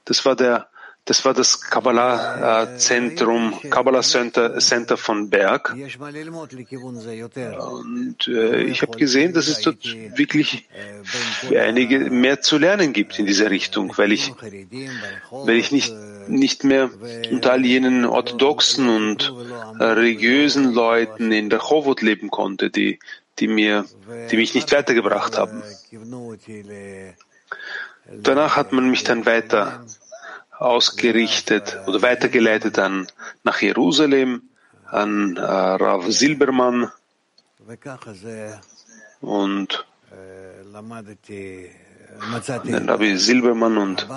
[0.06, 0.68] Das war der
[1.06, 5.76] das war das Kabbalah-Zentrum, Kabbalah Center, Center von Berg.
[7.60, 9.84] Und äh, ich habe gesehen, dass es dort
[10.16, 10.70] wirklich
[11.58, 14.32] einige mehr zu lernen gibt in dieser Richtung, weil ich,
[15.32, 15.92] weil ich nicht,
[16.28, 16.92] nicht mehr
[17.32, 19.34] unter all jenen orthodoxen und
[19.80, 23.00] äh, religiösen Leuten in der Chovot leben konnte, die,
[23.40, 23.86] die mir,
[24.30, 25.64] die mich nicht weitergebracht haben.
[28.06, 29.84] Danach hat man mich dann weiter
[30.62, 33.08] ausgerichtet oder weitergeleitet an,
[33.44, 34.44] nach Jerusalem,
[34.86, 36.92] an äh, Rav Silbermann
[39.22, 39.86] und
[42.64, 44.08] den Rabbi Silbermann und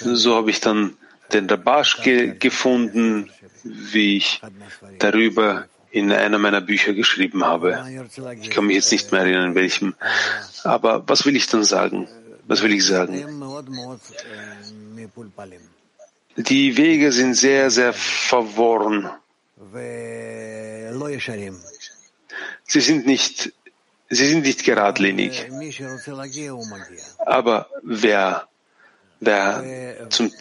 [0.00, 0.96] so habe ich dann
[1.32, 3.30] den Rabash ge gefunden,
[3.64, 4.40] wie ich
[4.98, 7.84] darüber in einer meiner Bücher geschrieben habe.
[8.40, 9.94] Ich kann mich jetzt nicht mehr erinnern, welchem.
[10.64, 12.08] Aber was will ich dann sagen?
[12.46, 13.14] Was will ich sagen?
[16.36, 19.10] Die Wege sind sehr, sehr verworren.
[22.64, 23.52] Sie sind nicht,
[24.08, 25.48] sie sind nicht geradlinig.
[27.18, 28.46] Aber wer,
[29.18, 30.32] wer zum,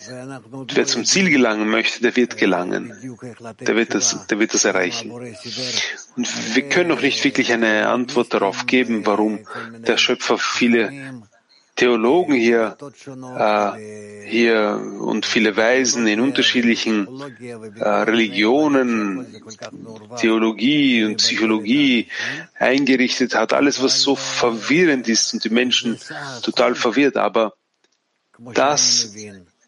[0.72, 2.93] wer zum Ziel gelangen möchte, der wird gelangen.
[3.62, 5.12] Der wird das, der wird das erreichen.
[5.12, 9.47] Und wir können noch nicht wirklich eine Antwort darauf geben, warum
[9.80, 11.24] der Schöpfer viele
[11.78, 12.75] Theologen hier,
[13.38, 17.07] äh, hier und viele Weisen in unterschiedlichen
[17.80, 19.28] äh, Religionen,
[20.17, 22.07] Theologie und Psychologie
[22.55, 23.53] eingerichtet hat.
[23.53, 25.99] Alles, was so verwirrend ist und die Menschen
[26.41, 27.15] total verwirrt.
[27.15, 27.53] Aber
[28.39, 29.13] das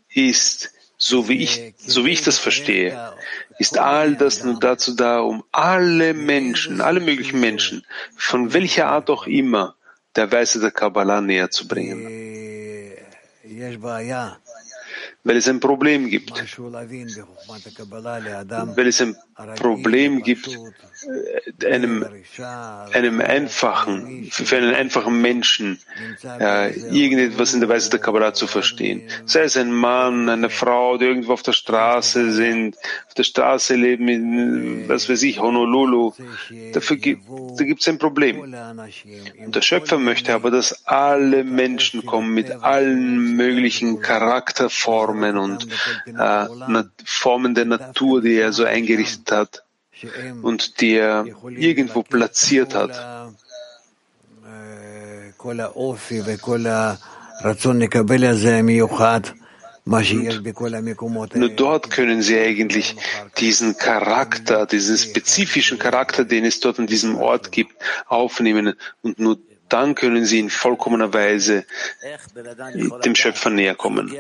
[0.10, 3.14] ist, so wie ich, so wie ich das verstehe,
[3.60, 7.86] ist all das nur dazu da, um alle Menschen, alle möglichen Menschen,
[8.18, 9.76] von welcher Art auch immer,
[10.20, 12.00] der Weise der Kabbalah näher zu bringen.
[15.24, 16.32] Weil es ein Problem gibt.
[18.78, 19.16] Weil es ein
[19.56, 20.58] Problem gibt, äh,
[21.66, 22.06] einem,
[22.93, 25.80] einem einfachen, für einen einfachen Menschen
[26.24, 29.04] äh, irgendetwas in der Weise der Kabbalah zu verstehen.
[29.26, 32.78] Sei es ein Mann, eine Frau, die irgendwo auf der Straße sind,
[33.08, 36.14] auf der Straße leben in, was weiß ich, Honolulu.
[36.74, 37.24] Dafür gibt,
[37.58, 38.41] da gibt ein Problem.
[38.41, 45.68] Und der Schöpfer möchte aber, dass alle Menschen kommen mit allen möglichen Charakterformen und
[46.06, 46.45] äh,
[47.06, 49.64] Formen der Natur, die er so eingerichtet hat
[50.42, 52.92] und die er irgendwo platziert hat.
[61.34, 62.96] Nur dort können sie eigentlich
[63.38, 67.76] diesen Charakter, diesen spezifischen Charakter, den es dort an diesem Ort gibt,
[68.08, 69.38] aufnehmen und nur
[69.70, 71.64] dann können sie in vollkommener Weise
[73.06, 74.12] dem Schöpfer näher kommen.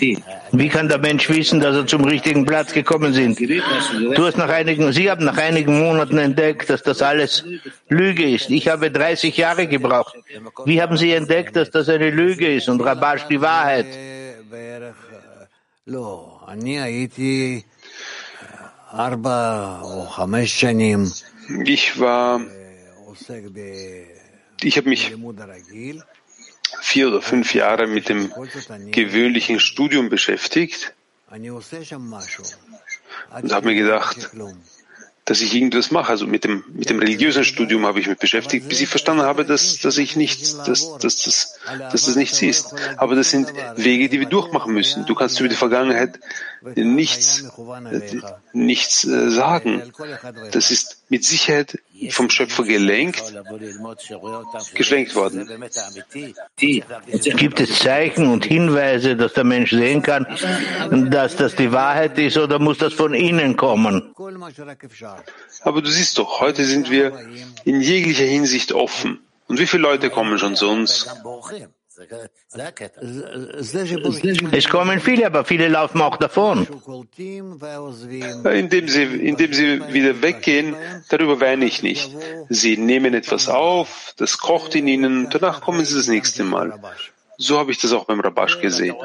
[0.00, 3.40] Wie kann der Mensch wissen, dass er zum richtigen Platz gekommen sind?
[3.40, 7.44] Du hast nach einigen, Sie haben nach einigen Monaten entdeckt, dass das alles
[7.88, 8.48] Lüge ist.
[8.48, 10.14] Ich habe 30 Jahre gebraucht.
[10.64, 13.86] Wie haben Sie entdeckt, dass das eine Lüge ist und Rabash die Wahrheit?
[21.64, 22.40] Ich war,
[24.62, 25.12] ich habe mich
[26.88, 28.32] vier oder fünf Jahre mit dem
[28.90, 30.94] gewöhnlichen Studium beschäftigt
[31.30, 31.62] und
[33.52, 34.30] habe mir gedacht,
[35.26, 36.10] dass ich irgendwas mache.
[36.10, 39.44] Also mit dem, mit dem religiösen Studium habe ich mich beschäftigt, bis ich verstanden habe,
[39.44, 41.58] dass, dass ich nichts, dass, dass, dass,
[41.92, 42.74] dass das nichts ist.
[42.96, 45.04] Aber das sind Wege, die wir durchmachen müssen.
[45.04, 46.18] Du kannst über die Vergangenheit
[46.74, 47.44] nichts,
[48.66, 49.92] nichts äh, sagen.
[50.52, 51.78] Das ist mit Sicherheit
[52.10, 53.22] vom Schöpfer gelenkt,
[54.74, 55.48] geschwenkt worden.
[56.56, 60.26] Gibt es Zeichen und Hinweise, dass der Mensch sehen kann,
[61.10, 64.14] dass das die Wahrheit ist oder muss das von innen kommen?
[65.62, 67.12] Aber du siehst doch, heute sind wir
[67.64, 69.20] in jeglicher Hinsicht offen.
[69.46, 71.06] Und wie viele Leute kommen schon zu uns?
[74.52, 76.66] Es kommen viele, aber viele laufen auch davon.
[78.44, 80.76] Indem sie, indem sie wieder weggehen,
[81.08, 82.14] darüber weine ich nicht.
[82.48, 86.78] Sie nehmen etwas auf, das kocht in ihnen, danach kommen sie das nächste Mal.
[87.36, 88.96] So habe ich das auch beim Rabash gesehen.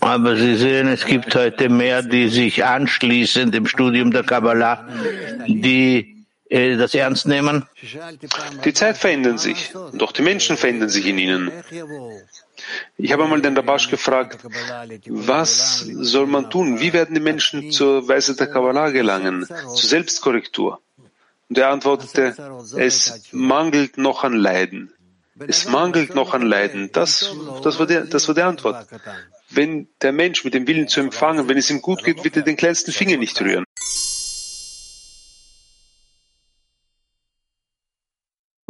[0.00, 4.88] Aber Sie sehen, es gibt heute mehr, die sich anschließen dem Studium der Kabbalah,
[5.46, 6.17] die äh,
[6.50, 7.66] das ernst nehmen?
[8.64, 11.52] Die Zeit verändert sich, doch die Menschen verändern sich in ihnen.
[12.96, 14.38] Ich habe einmal den Rabash gefragt,
[15.06, 16.80] was soll man tun?
[16.80, 20.80] Wie werden die Menschen zur Weise der Kabbalah gelangen, zur Selbstkorrektur?
[21.48, 22.34] Und er antwortete,
[22.76, 24.92] es mangelt noch an Leiden.
[25.46, 26.90] Es mangelt noch an Leiden.
[26.92, 28.86] Das, das, war der, das war die Antwort.
[29.50, 32.42] Wenn der Mensch mit dem Willen zu empfangen, wenn es ihm gut geht, wird er
[32.42, 33.64] den kleinsten Finger nicht rühren.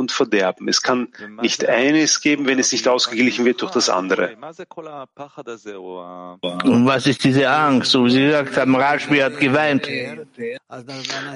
[0.09, 0.69] Und Verderben.
[0.69, 1.09] Es kann
[1.43, 4.37] nicht eines geben, wenn es nicht ausgeglichen wird durch das andere.
[6.65, 7.91] Und was ist diese Angst?
[7.91, 9.87] So wie Sie gesagt haben, Rashbi hat geweint.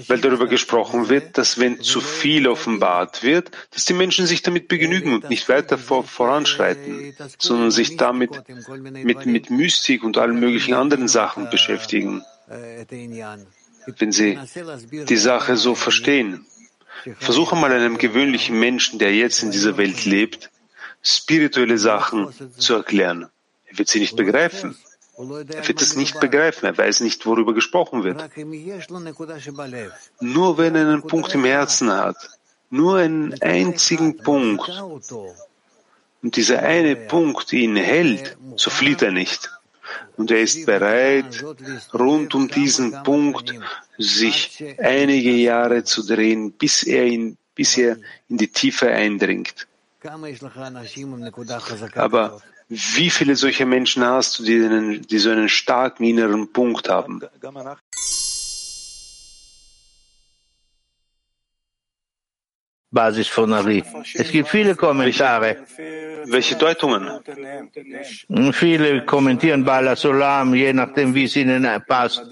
[0.09, 4.69] Weil darüber gesprochen wird, dass wenn zu viel offenbart wird, dass die Menschen sich damit
[4.69, 8.31] begnügen und nicht weiter vor, voranschreiten, sondern sich damit
[9.05, 12.23] mit, mit Mystik und allen möglichen anderen Sachen beschäftigen.
[13.99, 14.39] Wenn sie
[15.09, 16.47] die Sache so verstehen.
[17.19, 20.51] Versuche mal einem gewöhnlichen Menschen, der jetzt in dieser Welt lebt,
[21.03, 23.29] spirituelle Sachen zu erklären.
[23.67, 24.77] Er wird sie nicht begreifen.
[25.17, 26.67] Er wird es nicht begreifen.
[26.67, 28.19] Er weiß nicht, worüber gesprochen wird.
[30.21, 32.17] Nur wenn er einen Punkt im Herzen hat,
[32.71, 34.71] nur einen einzigen Punkt,
[36.23, 39.51] und dieser eine Punkt ihn hält, so flieht er nicht.
[40.17, 41.45] Und er ist bereit,
[41.93, 43.55] rund um diesen Punkt
[43.99, 47.97] sich einige Jahre zu drehen, bis er in, bis er
[48.29, 49.67] in die Tiefe eindringt.
[51.95, 57.21] Aber wie viele solcher Menschen hast du, die, die so einen starken inneren Punkt haben?
[62.93, 63.83] Basis von Ari.
[64.15, 65.57] Es gibt viele Kommentare.
[66.27, 67.09] Welche Deutungen?
[68.53, 72.23] Viele kommentieren Bala Solam, je nachdem, wie es ihnen passt.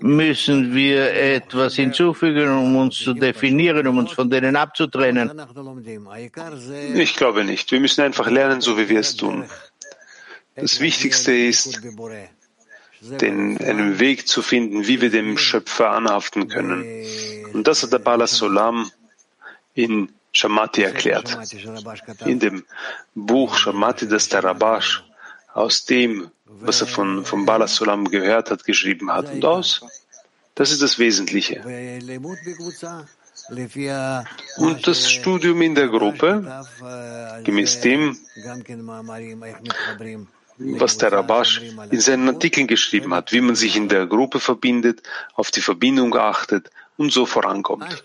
[0.00, 5.30] Müssen wir etwas hinzufügen, um uns zu definieren, um uns von denen abzutrennen?
[6.94, 7.70] Ich glaube nicht.
[7.70, 9.44] Wir müssen einfach lernen, so wie wir es tun.
[10.56, 11.80] Das Wichtigste ist,
[13.02, 16.82] den, einen Weg zu finden, wie wir dem Schöpfer anhaften können.
[17.52, 18.90] Und das hat der Bala Solam
[19.76, 21.38] in Shamati erklärt.
[22.24, 22.64] In dem
[23.14, 25.04] Buch Shamati, das der Rabash
[25.54, 29.82] aus dem, was er von, von Bala Sulam gehört hat, geschrieben hat und aus.
[30.54, 31.62] Das ist das Wesentliche.
[34.56, 36.30] Und das Studium in der Gruppe,
[37.44, 38.18] gemäß dem,
[40.58, 45.02] was der Rabash in seinen Artikeln geschrieben hat, wie man sich in der Gruppe verbindet,
[45.34, 48.04] auf die Verbindung achtet und so vorankommt.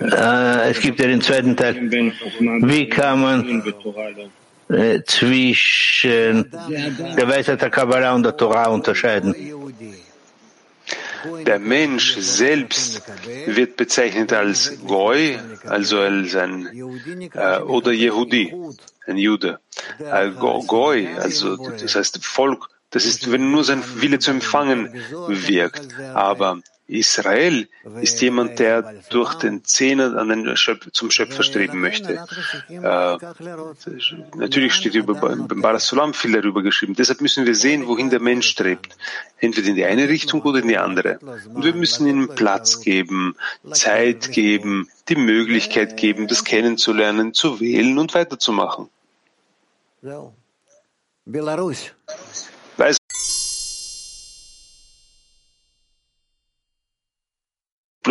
[0.00, 1.90] Äh, es gibt ja den zweiten Teil.
[1.90, 3.62] Wie kann man
[4.68, 6.50] äh, zwischen
[7.16, 9.34] der Weisheit der Kabbalah und der Torah unterscheiden?
[11.46, 13.02] Der Mensch selbst
[13.46, 16.68] wird bezeichnet als Goy, also als ein
[17.34, 18.52] äh, oder Yehudi,
[19.06, 19.58] ein Jude.
[19.98, 24.92] Äh, Goy, also das heißt Volk, das ist, wenn nur sein Wille zu empfangen
[25.28, 25.88] wirkt.
[26.14, 27.66] Aber Israel
[28.02, 32.26] ist jemand, der durch den Zehner an den Schöp zum Schöpfer streben möchte.
[32.68, 33.16] Äh,
[34.36, 36.94] natürlich steht über beim Barasulam viel darüber geschrieben.
[36.94, 38.96] Deshalb müssen wir sehen, wohin der Mensch strebt.
[39.38, 41.18] Entweder in die eine Richtung oder in die andere.
[41.18, 43.34] Und wir müssen ihm Platz geben,
[43.72, 48.90] Zeit geben, die Möglichkeit geben, das kennenzulernen, zu wählen und weiterzumachen.
[51.24, 51.92] Belarus.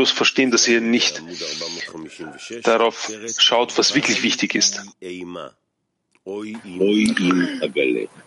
[0.04, 1.24] Bloß verstehen, dass ihr nicht
[2.64, 4.82] darauf schaut, was wirklich wichtig ist.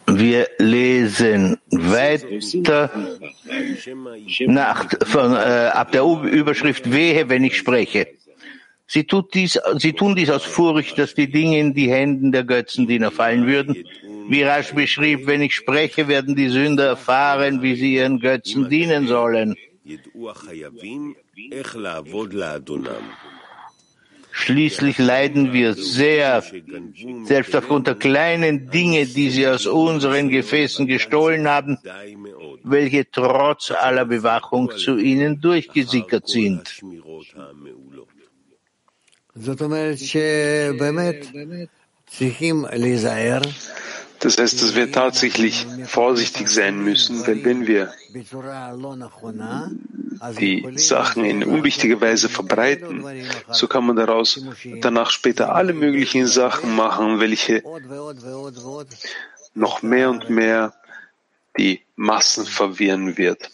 [0.06, 2.90] Wir lesen weiter
[4.46, 8.06] nach, von, äh, ab der Überschrift Wehe, wenn ich spreche.
[8.86, 12.44] Sie, tut dies, sie tun dies aus Furcht, dass die Dinge in die Händen der
[12.44, 13.84] Götzendiener fallen würden.
[14.30, 19.06] Wie Rasch beschrieb, wenn ich spreche, werden die Sünder erfahren, wie sie ihren Götzen dienen
[19.08, 19.54] sollen.
[24.32, 26.42] Schließlich leiden wir sehr,
[27.24, 31.78] selbst aufgrund der kleinen Dinge, die sie aus unseren Gefäßen gestohlen haben,
[32.62, 36.82] welche trotz aller Bewachung zu ihnen durchgesickert sind.
[44.20, 47.92] Das heißt, dass wir tatsächlich vorsichtig sein müssen, denn wenn wir
[50.40, 53.04] die Sachen in unwichtige Weise verbreiten,
[53.50, 54.42] so kann man daraus
[54.80, 57.62] danach später alle möglichen Sachen machen, welche
[59.54, 60.74] noch mehr und mehr
[61.58, 63.50] die Massen verwirren wird.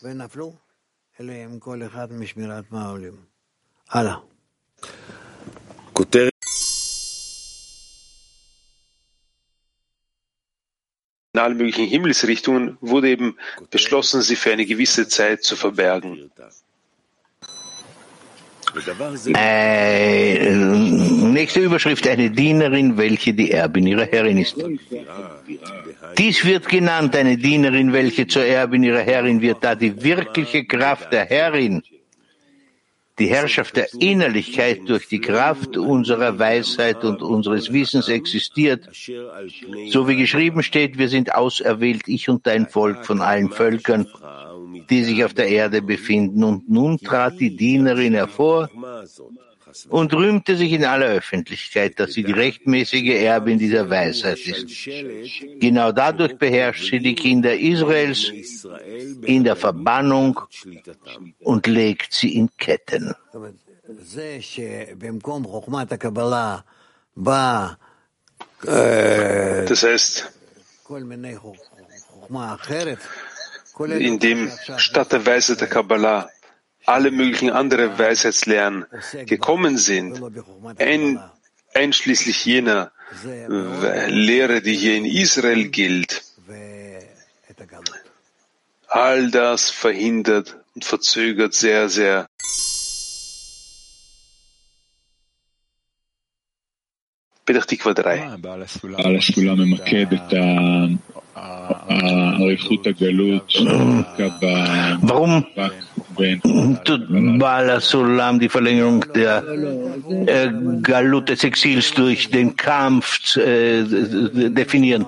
[11.34, 13.36] In allen möglichen Himmelsrichtungen wurde eben
[13.70, 16.30] beschlossen, sie für eine gewisse Zeit zu verbergen.
[19.34, 24.56] Äh, nächste Überschrift, eine Dienerin, welche die Erbin ihrer Herrin ist.
[26.18, 31.12] Dies wird genannt eine Dienerin, welche zur Erbin ihrer Herrin wird, da die wirkliche Kraft
[31.12, 31.82] der Herrin
[33.18, 38.88] die Herrschaft der Innerlichkeit durch die Kraft unserer Weisheit und unseres Wissens existiert.
[39.90, 44.06] So wie geschrieben steht, wir sind auserwählt, ich und dein Volk von allen Völkern,
[44.88, 46.42] die sich auf der Erde befinden.
[46.42, 48.70] Und nun trat die Dienerin hervor
[49.88, 54.66] und rühmte sich in aller Öffentlichkeit, dass sie die rechtmäßige Erbin dieser Weisheit ist.
[55.60, 58.32] Genau dadurch beherrscht sie die Kinder Israels
[59.22, 60.40] in der Verbannung
[61.40, 63.14] und legt sie in Ketten.
[69.68, 70.32] Das heißt,
[73.78, 76.28] indem statt der Weisheit der Kabbalah
[76.85, 78.85] alle möglichen andere Weisheitslehren
[79.25, 80.21] gekommen sind,
[80.77, 81.19] ein,
[81.73, 82.91] einschließlich jener
[84.07, 86.23] Lehre, die hier in Israel gilt,
[88.87, 92.27] all das verhindert und verzögert sehr, sehr
[97.47, 98.19] פתח תקווה דראי.
[98.41, 98.63] בעל
[99.17, 100.33] הסגולה ממקד את
[102.41, 103.53] אריכות הגלות
[105.07, 105.90] Warum tut
[107.38, 109.44] Bala Sulam die Verlängerung der
[110.26, 110.50] äh,
[110.82, 113.84] Galut des Exils durch den Kampf äh,
[114.50, 115.06] definieren?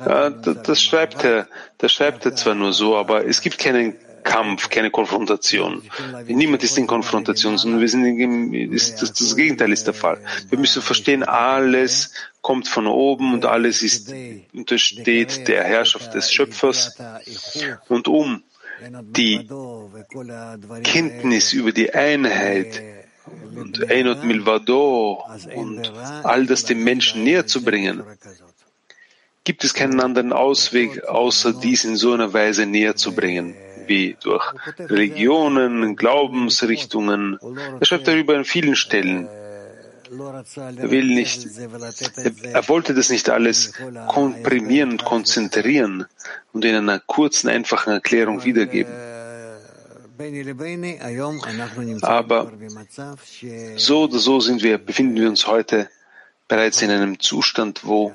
[0.00, 1.46] Ja, das schreibt er,
[1.78, 5.82] das schreibt er zwar nur so, aber es gibt keinen Kampf, keine Konfrontation.
[6.26, 10.18] Niemand ist in Konfrontation, sondern wir sind in, ist, das, das Gegenteil ist der Fall.
[10.48, 12.12] Wir müssen verstehen, alles
[12.42, 14.12] kommt von oben und alles ist,
[14.52, 16.98] untersteht der Herrschaft des Schöpfers.
[17.88, 18.42] Und um
[19.16, 19.46] die
[20.84, 22.82] Kenntnis über die Einheit
[23.54, 25.24] und Einot Milvado
[25.54, 25.92] und
[26.22, 28.02] all das dem Menschen näher zu bringen,
[29.44, 33.54] gibt es keinen anderen Ausweg, außer dies in so einer Weise näher zu bringen
[33.90, 34.44] wie durch
[34.78, 37.38] Religionen, Glaubensrichtungen.
[37.80, 39.28] Er schreibt darüber an vielen Stellen.
[40.10, 41.46] Will nicht,
[42.52, 43.72] er wollte das nicht alles
[44.08, 46.06] komprimieren und konzentrieren
[46.52, 48.92] und in einer kurzen, einfachen Erklärung wiedergeben.
[52.02, 52.52] Aber
[53.76, 55.88] so oder so sind wir, befinden wir uns heute
[56.48, 58.12] bereits in einem Zustand, wo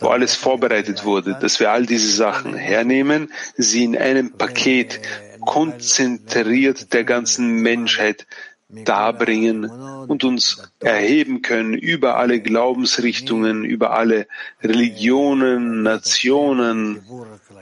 [0.00, 5.00] wo alles vorbereitet wurde, dass wir all diese Sachen hernehmen, sie in einem Paket
[5.40, 8.26] konzentriert der ganzen Menschheit
[8.70, 9.64] darbringen
[10.08, 14.26] und uns erheben können über alle Glaubensrichtungen, über alle
[14.62, 17.02] Religionen, Nationen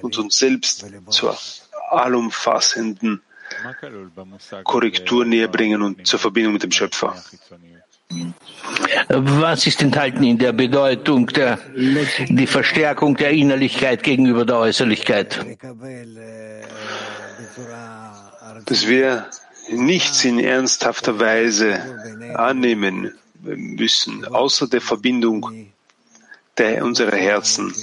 [0.03, 1.37] und uns selbst zur
[1.91, 3.23] allumfassenden
[4.65, 7.15] Korrektur näher bringen und zur Verbindung mit dem Schöpfer.
[9.09, 11.59] Was ist enthalten in der Bedeutung der
[12.29, 15.45] die Verstärkung der Innerlichkeit gegenüber der Äußerlichkeit?
[18.65, 19.31] Dass wir
[19.69, 23.13] nichts in ernsthafter Weise annehmen
[23.43, 25.71] müssen, außer der Verbindung
[26.59, 27.75] der unserer Herzen,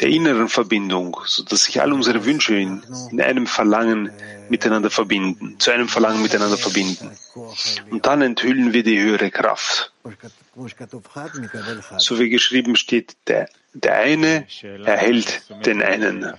[0.00, 4.10] der inneren Verbindung, so dass sich all unsere Wünsche in, in einem Verlangen
[4.48, 7.10] miteinander verbinden, zu einem Verlangen miteinander verbinden.
[7.90, 9.92] Und dann enthüllen wir die höhere Kraft.
[11.98, 16.32] So wie geschrieben steht, der, der eine erhält den einen.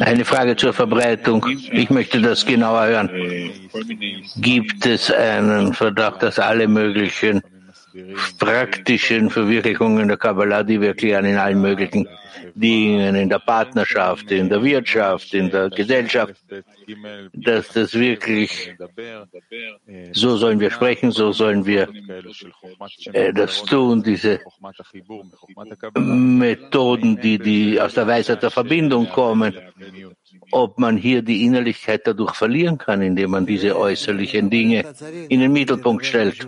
[0.00, 1.44] Eine Frage zur Verbreitung.
[1.72, 3.10] Ich möchte das genauer hören.
[4.36, 7.42] Gibt es einen Verdacht, dass alle möglichen
[8.38, 12.08] praktischen Verwirklichungen der Kabbalah, die wir erklären in allen möglichen
[12.54, 16.34] Dingen, in der Partnerschaft, in der Wirtschaft, in der Gesellschaft,
[17.32, 18.74] dass das wirklich,
[20.12, 21.88] so sollen wir sprechen, so sollen wir
[23.12, 24.40] äh, das tun, diese
[25.96, 29.54] Methoden, die, die aus der Weisheit der Verbindung kommen,
[30.50, 34.84] ob man hier die Innerlichkeit dadurch verlieren kann, indem man diese äußerlichen Dinge
[35.28, 36.46] in den Mittelpunkt stellt.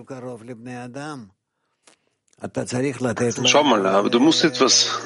[3.47, 4.99] Schau mal, aber du musst etwas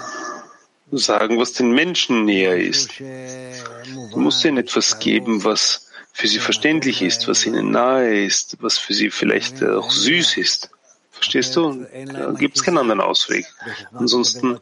[0.90, 2.98] sagen, was den Menschen näher ist.
[2.98, 8.78] Du musst ihnen etwas geben, was für sie verständlich ist, was ihnen nahe ist, was
[8.78, 10.70] für sie vielleicht auch süß ist.
[11.10, 11.86] Verstehst du?
[12.06, 13.47] Da gibt es keinen anderen Ausweg.
[13.93, 14.59] Ansonsten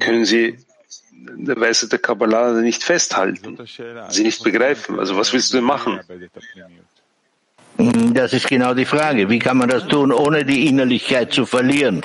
[0.00, 0.58] können sie
[1.18, 3.58] der Weise der Kabbalah nicht festhalten,
[4.10, 5.00] sie nicht begreifen.
[5.00, 6.00] Also was willst du denn machen?
[7.78, 9.28] Das ist genau die Frage.
[9.28, 12.02] Wie kann man das tun, ohne die Innerlichkeit zu verlieren?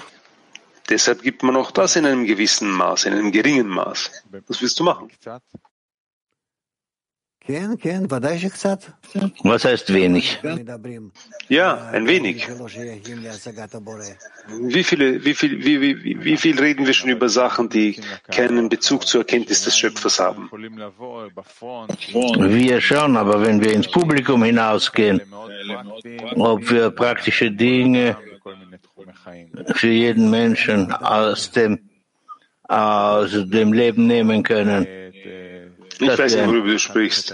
[0.89, 4.11] Deshalb gibt man auch das in einem gewissen Maß, in einem geringen Maß.
[4.48, 5.10] Was willst du machen?
[9.43, 10.39] Was heißt wenig?
[11.49, 12.47] Ja, ein wenig.
[12.47, 12.53] Wie,
[14.84, 17.99] viele, wie, viel, wie, wie, wie viel reden wir schon über Sachen, die
[18.30, 20.51] keinen Bezug zur Erkenntnis des Schöpfers haben?
[20.51, 20.69] Wir
[22.81, 25.19] schon, aber wenn wir ins Publikum hinausgehen,
[26.35, 28.18] ob wir praktische Dinge
[29.73, 31.80] für jeden Menschen aus dem,
[32.68, 34.85] aus dem Leben nehmen können,
[36.02, 37.34] ich weiß nicht, worüber du sprichst.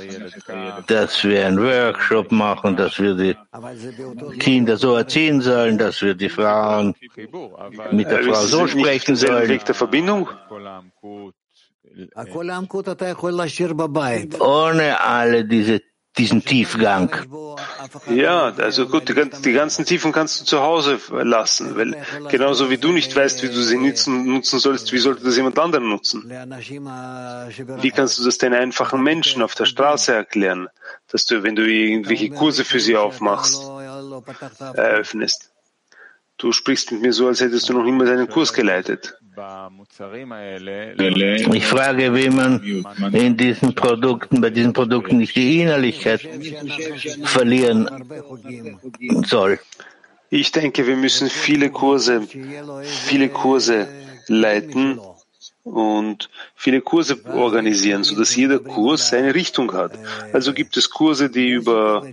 [0.88, 3.36] Dass wir einen Workshop machen, dass wir die
[4.40, 6.94] Kinder so erziehen sollen, dass wir die Frauen
[7.92, 9.48] mit der Frau so sprechen sollen.
[9.50, 10.30] Weg der Verbindung?
[14.40, 15.82] Ohne alle diese
[16.18, 17.10] diesen Tiefgang.
[18.10, 21.96] Ja, also gut, die, ganzen Tiefen kannst du zu Hause lassen, weil
[22.30, 25.58] genauso wie du nicht weißt, wie du sie nutzen, nutzen sollst, wie sollte das jemand
[25.60, 26.30] anderen nutzen?
[27.82, 30.68] Wie kannst du das den einfachen Menschen auf der Straße erklären,
[31.10, 33.62] dass du, wenn du irgendwelche Kurse für sie aufmachst,
[34.74, 35.52] eröffnest?
[36.38, 39.17] Du sprichst mit mir so, als hättest du noch niemals einen Kurs geleitet.
[41.54, 42.60] Ich frage, wie man
[43.14, 46.28] in diesen Produkten, bei diesen Produkten nicht die Innerlichkeit
[47.24, 47.88] verlieren
[49.26, 49.60] soll.
[50.30, 52.28] Ich denke, wir müssen viele Kurse,
[52.84, 53.88] viele Kurse
[54.28, 55.00] leiten
[55.64, 59.92] und viele Kurse organisieren, so dass jeder Kurs seine Richtung hat.
[60.34, 62.04] Also gibt es Kurse, die über,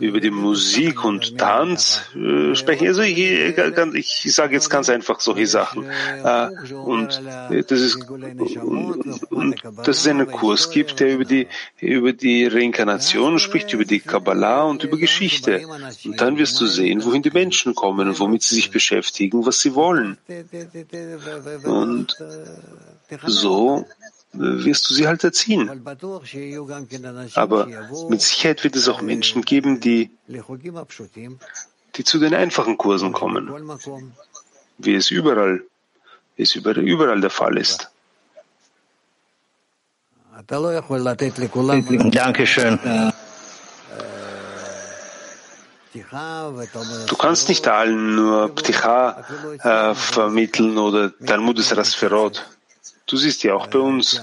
[0.00, 2.88] über die Musik und Tanz äh, sprechen.
[2.88, 3.16] Also ich,
[3.94, 5.84] ich, sage jetzt ganz einfach solche Sachen.
[6.24, 7.22] Äh, und
[7.68, 11.46] das ist, und, und, dass es einen Kurs gibt, der über die,
[11.78, 15.64] über die Reinkarnation spricht, über die Kabbalah und über Geschichte.
[16.04, 19.60] Und dann wirst du sehen, wohin die Menschen kommen und womit sie sich beschäftigen, was
[19.60, 20.18] sie wollen.
[21.64, 22.16] Und
[23.26, 23.86] so
[24.32, 25.68] wirst du sie halt erziehen.
[27.34, 27.66] Aber
[28.08, 30.10] mit Sicherheit wird es auch Menschen geben, die,
[31.96, 33.48] die zu den einfachen Kursen kommen,
[34.78, 35.62] wie es überall,
[36.36, 37.90] wie es überall der Fall ist.
[42.10, 42.78] Dankeschön.
[47.08, 49.24] Du kannst nicht allen nur Pticha
[49.62, 52.46] äh, vermitteln oder Talmud ist Rasferot.
[53.08, 54.20] Du siehst ja, auch bei uns.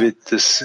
[0.00, 0.64] wird das,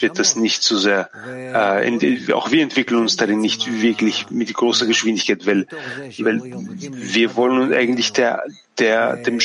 [0.00, 4.86] wird das nicht so sehr, äh, auch wir entwickeln uns darin nicht wirklich mit großer
[4.86, 5.66] Geschwindigkeit, weil,
[6.20, 8.44] weil wir wollen eigentlich der,
[8.78, 9.40] der, dem,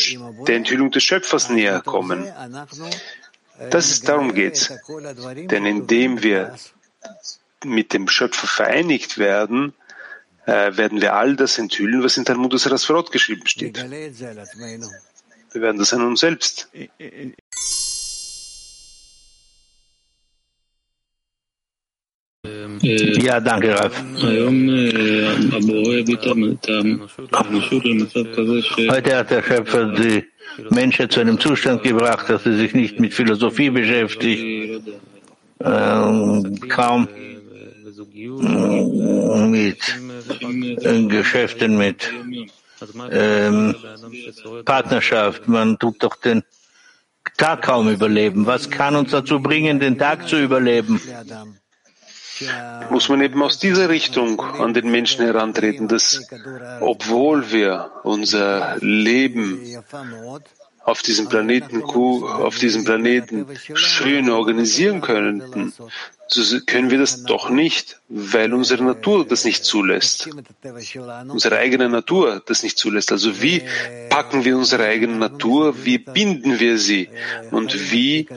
[0.48, 2.28] der Enthüllung des Schöpfers näher kommen.
[3.72, 4.72] Das ist, darum geht's.
[5.50, 6.56] Denn indem wir
[7.66, 9.74] mit dem Schöpfer vereinigt werden,
[10.46, 13.84] äh, werden wir all das enthüllen, was in Talmud Sarasvarot geschrieben steht.
[15.54, 16.70] Wir werden das an uns selbst.
[22.82, 24.04] Ja, danke, Ralf.
[28.90, 30.24] Heute hat der Schöpfer die
[30.70, 34.82] Menschen zu einem Zustand gebracht, dass sie sich nicht mit Philosophie beschäftigt,
[35.60, 37.08] ähm, kaum
[39.50, 39.80] mit
[41.10, 42.12] Geschäften, mit
[43.12, 43.76] ähm,
[44.66, 45.48] Partnerschaft.
[45.48, 46.44] Man tut doch den
[47.38, 48.46] Tag kaum überleben.
[48.46, 51.02] Was kann uns dazu bringen, den Tag zu überleben?
[52.90, 56.28] muss man eben aus dieser Richtung an den Menschen herantreten, dass
[56.80, 59.60] obwohl wir unser Leben
[60.88, 65.74] auf diesem Planeten Q, auf diesem Planeten schön organisieren könnten,
[66.30, 70.30] so können wir das doch nicht, weil unsere Natur das nicht zulässt.
[71.28, 73.12] Unsere eigene Natur das nicht zulässt.
[73.12, 73.64] Also wie
[74.10, 77.10] packen wir unsere eigene Natur, wie binden wir sie
[77.52, 78.28] und wie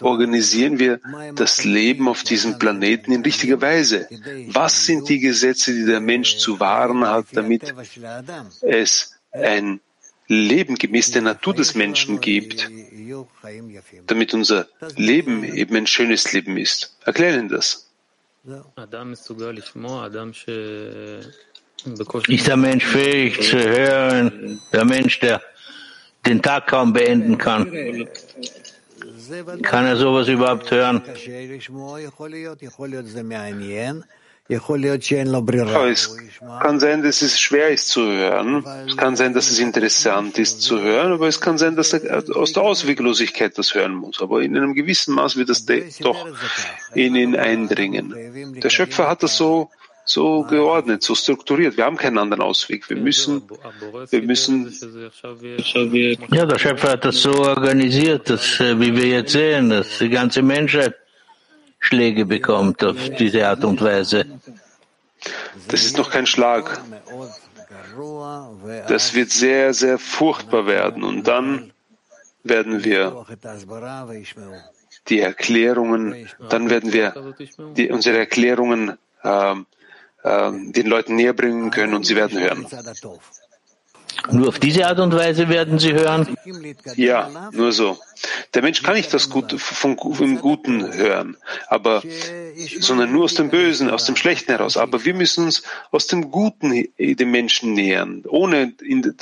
[0.00, 1.00] organisieren wir
[1.36, 4.08] das Leben auf diesem Planeten in richtiger Weise?
[4.48, 7.72] Was sind die Gesetze, die der Mensch zu wahren hat, damit
[8.62, 9.80] es ein
[10.28, 12.68] Leben gemäß der Natur des Menschen gibt,
[14.06, 14.66] damit unser
[14.96, 16.96] Leben eben ein schönes Leben ist.
[17.04, 17.88] Erklären das.
[22.28, 25.42] Ist der Mensch fähig zu hören, der Mensch, der
[26.24, 28.08] den Tag kaum beenden kann?
[29.62, 31.02] Kann er sowas überhaupt hören?
[35.88, 36.16] Es
[36.60, 38.64] kann sein, dass es schwer ist zu hören.
[38.86, 42.22] Es kann sein, dass es interessant ist zu hören, aber es kann sein, dass er
[42.36, 44.20] aus der Ausweglosigkeit das hören muss.
[44.20, 45.66] Aber in einem gewissen Maß wird das
[46.00, 46.26] doch
[46.94, 48.60] in ihn eindringen.
[48.60, 49.70] Der Schöpfer hat das so
[50.08, 51.76] so geordnet, so strukturiert.
[51.76, 52.88] Wir haben keinen anderen Ausweg.
[52.88, 53.42] Wir müssen,
[54.10, 54.72] wir müssen.
[56.30, 60.08] Ja, der Schöpfer hat das so organisiert, dass, äh, wie wir jetzt sehen, dass die
[60.08, 60.94] ganze Menschheit
[61.86, 64.26] Schläge bekommt auf diese Art und Weise.
[65.68, 66.80] Das ist noch kein Schlag.
[68.88, 71.04] Das wird sehr, sehr furchtbar werden.
[71.04, 71.72] Und dann
[72.42, 73.24] werden wir
[75.08, 77.34] die Erklärungen, dann werden wir
[77.76, 79.52] die, unsere Erklärungen äh,
[80.24, 82.66] äh, den Leuten näher bringen können und sie werden hören.
[84.30, 86.36] Nur auf diese Art und Weise werden sie hören?
[86.96, 87.98] Ja, nur so.
[88.54, 91.36] Der Mensch kann nicht das Gute vom, vom Guten hören,
[91.68, 92.02] aber,
[92.80, 94.76] sondern nur aus dem Bösen, aus dem Schlechten heraus.
[94.76, 99.14] Aber wir müssen uns aus dem Guten dem Menschen nähern, ohne, in,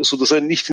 [0.00, 0.66] so dass er nicht